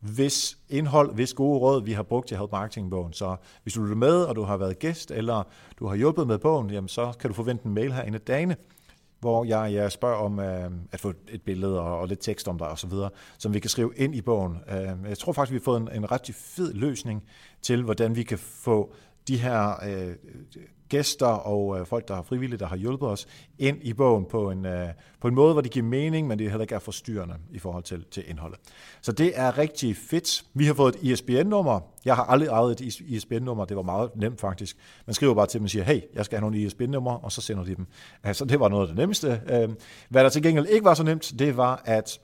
[0.00, 3.12] hvis indhold, hvis gode råd, vi har brugt til Help Marketing-bogen.
[3.12, 5.42] Så hvis du lytter med, og du har været gæst, eller
[5.78, 8.56] du har hjulpet med bogen, jamen så kan du forvente en mail her dagene,
[9.20, 12.58] hvor jeg, jeg spørger om øh, at få et billede og, og lidt tekst om
[12.58, 12.92] dig osv.,
[13.38, 14.58] som vi kan skrive ind i bogen.
[14.70, 17.24] Øh, jeg tror faktisk, vi har fået en, en ret fed løsning
[17.62, 18.92] til, hvordan vi kan få
[19.28, 20.14] de her øh,
[20.88, 23.26] gæster og øh, folk, der har frivilligt, der har hjulpet os,
[23.58, 24.88] ind i bogen på en, øh,
[25.20, 27.82] på en måde, hvor det giver mening, men det heller ikke er forstyrrende i forhold
[27.84, 28.58] til, til indholdet.
[29.00, 30.44] Så det er rigtig fedt.
[30.54, 31.80] Vi har fået et ISBN-nummer.
[32.04, 33.64] Jeg har aldrig ejet et e ISBN-nummer.
[33.64, 34.76] Det var meget nemt faktisk.
[35.06, 37.40] Man skriver bare til dem og siger, hey, jeg skal have nogle ISBN-nummer, og så
[37.40, 37.86] sender de dem.
[38.32, 39.40] Så det var noget af det nemmeste.
[39.50, 39.68] Øh,
[40.08, 42.20] hvad der til gengæld ikke var så nemt, det var at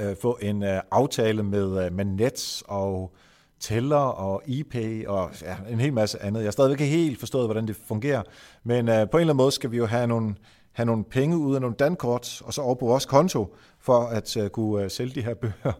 [0.00, 3.14] øh, få en øh, aftale med, øh, med Nets og
[3.64, 6.40] Teller og ePay og ja, en hel masse andet.
[6.40, 8.22] Jeg har stadigvæk ikke helt forstået, hvordan det fungerer,
[8.64, 10.34] men øh, på en eller anden måde skal vi jo have nogle,
[10.72, 14.36] have nogle penge ud af nogle dankort, og så over på vores konto, for at
[14.36, 15.72] øh, kunne øh, sælge de her bøger.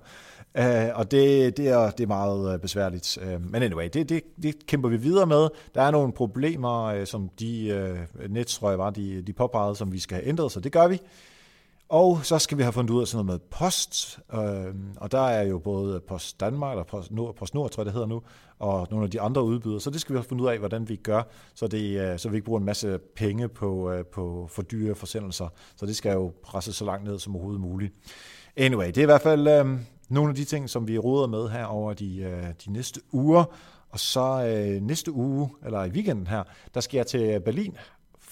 [0.59, 3.19] Uh, og det, det, er, det er meget uh, besværligt.
[3.23, 5.49] Uh, men anyway, det, det, det kæmper vi videre med.
[5.75, 9.77] Der er nogle problemer, uh, som de uh, net, tror jeg var, de, de påpegede,
[9.77, 11.01] som vi skal have ændret, så det gør vi.
[11.95, 15.21] Og så skal vi have fundet ud af sådan noget med post, øh, og der
[15.21, 18.23] er jo både Post Danmark, eller Post Nord, Post Nord, tror jeg det hedder nu,
[18.59, 20.89] og nogle af de andre udbydere, så det skal vi have fundet ud af, hvordan
[20.89, 21.23] vi gør,
[21.55, 24.95] så, det, øh, så vi ikke bruger en masse penge på, øh, på for dyre
[24.95, 25.49] forsendelser.
[25.77, 27.95] Så det skal jo presses så langt ned som overhovedet muligt.
[28.57, 29.67] Anyway, det er i hvert fald øh,
[30.09, 33.45] nogle af de ting, som vi råder med her over de, øh, de næste uger.
[33.91, 36.43] Og så øh, næste uge, eller i weekenden her,
[36.75, 37.77] der skal jeg til Berlin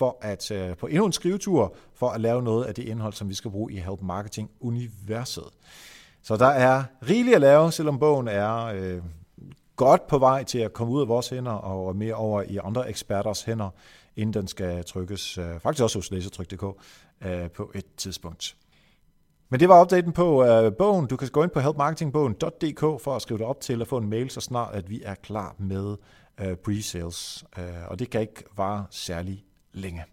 [0.03, 3.29] for at øh, på endnu en skrivetur for at lave noget af det indhold, som
[3.29, 5.45] vi skal bruge i Help Marketing Universet.
[6.23, 9.03] Så der er rigeligt at lave, selvom bogen er øh,
[9.77, 12.89] godt på vej til at komme ud af vores hænder og mere over i andre
[12.89, 13.71] eksperters hænder,
[14.17, 16.65] inden den skal trykkes, øh, faktisk også hos læsertryk.dk
[17.27, 18.57] øh, på et tidspunkt.
[19.49, 21.07] Men det var opdateringen på øh, bogen.
[21.07, 24.11] Du kan gå ind på helpmarketingbogen.dk for at skrive dig op til at få en
[24.11, 25.97] mail, så snart at vi er klar med
[26.41, 27.45] øh, pre-sales.
[27.59, 30.05] Øh, og det kan ikke vare særlig længe.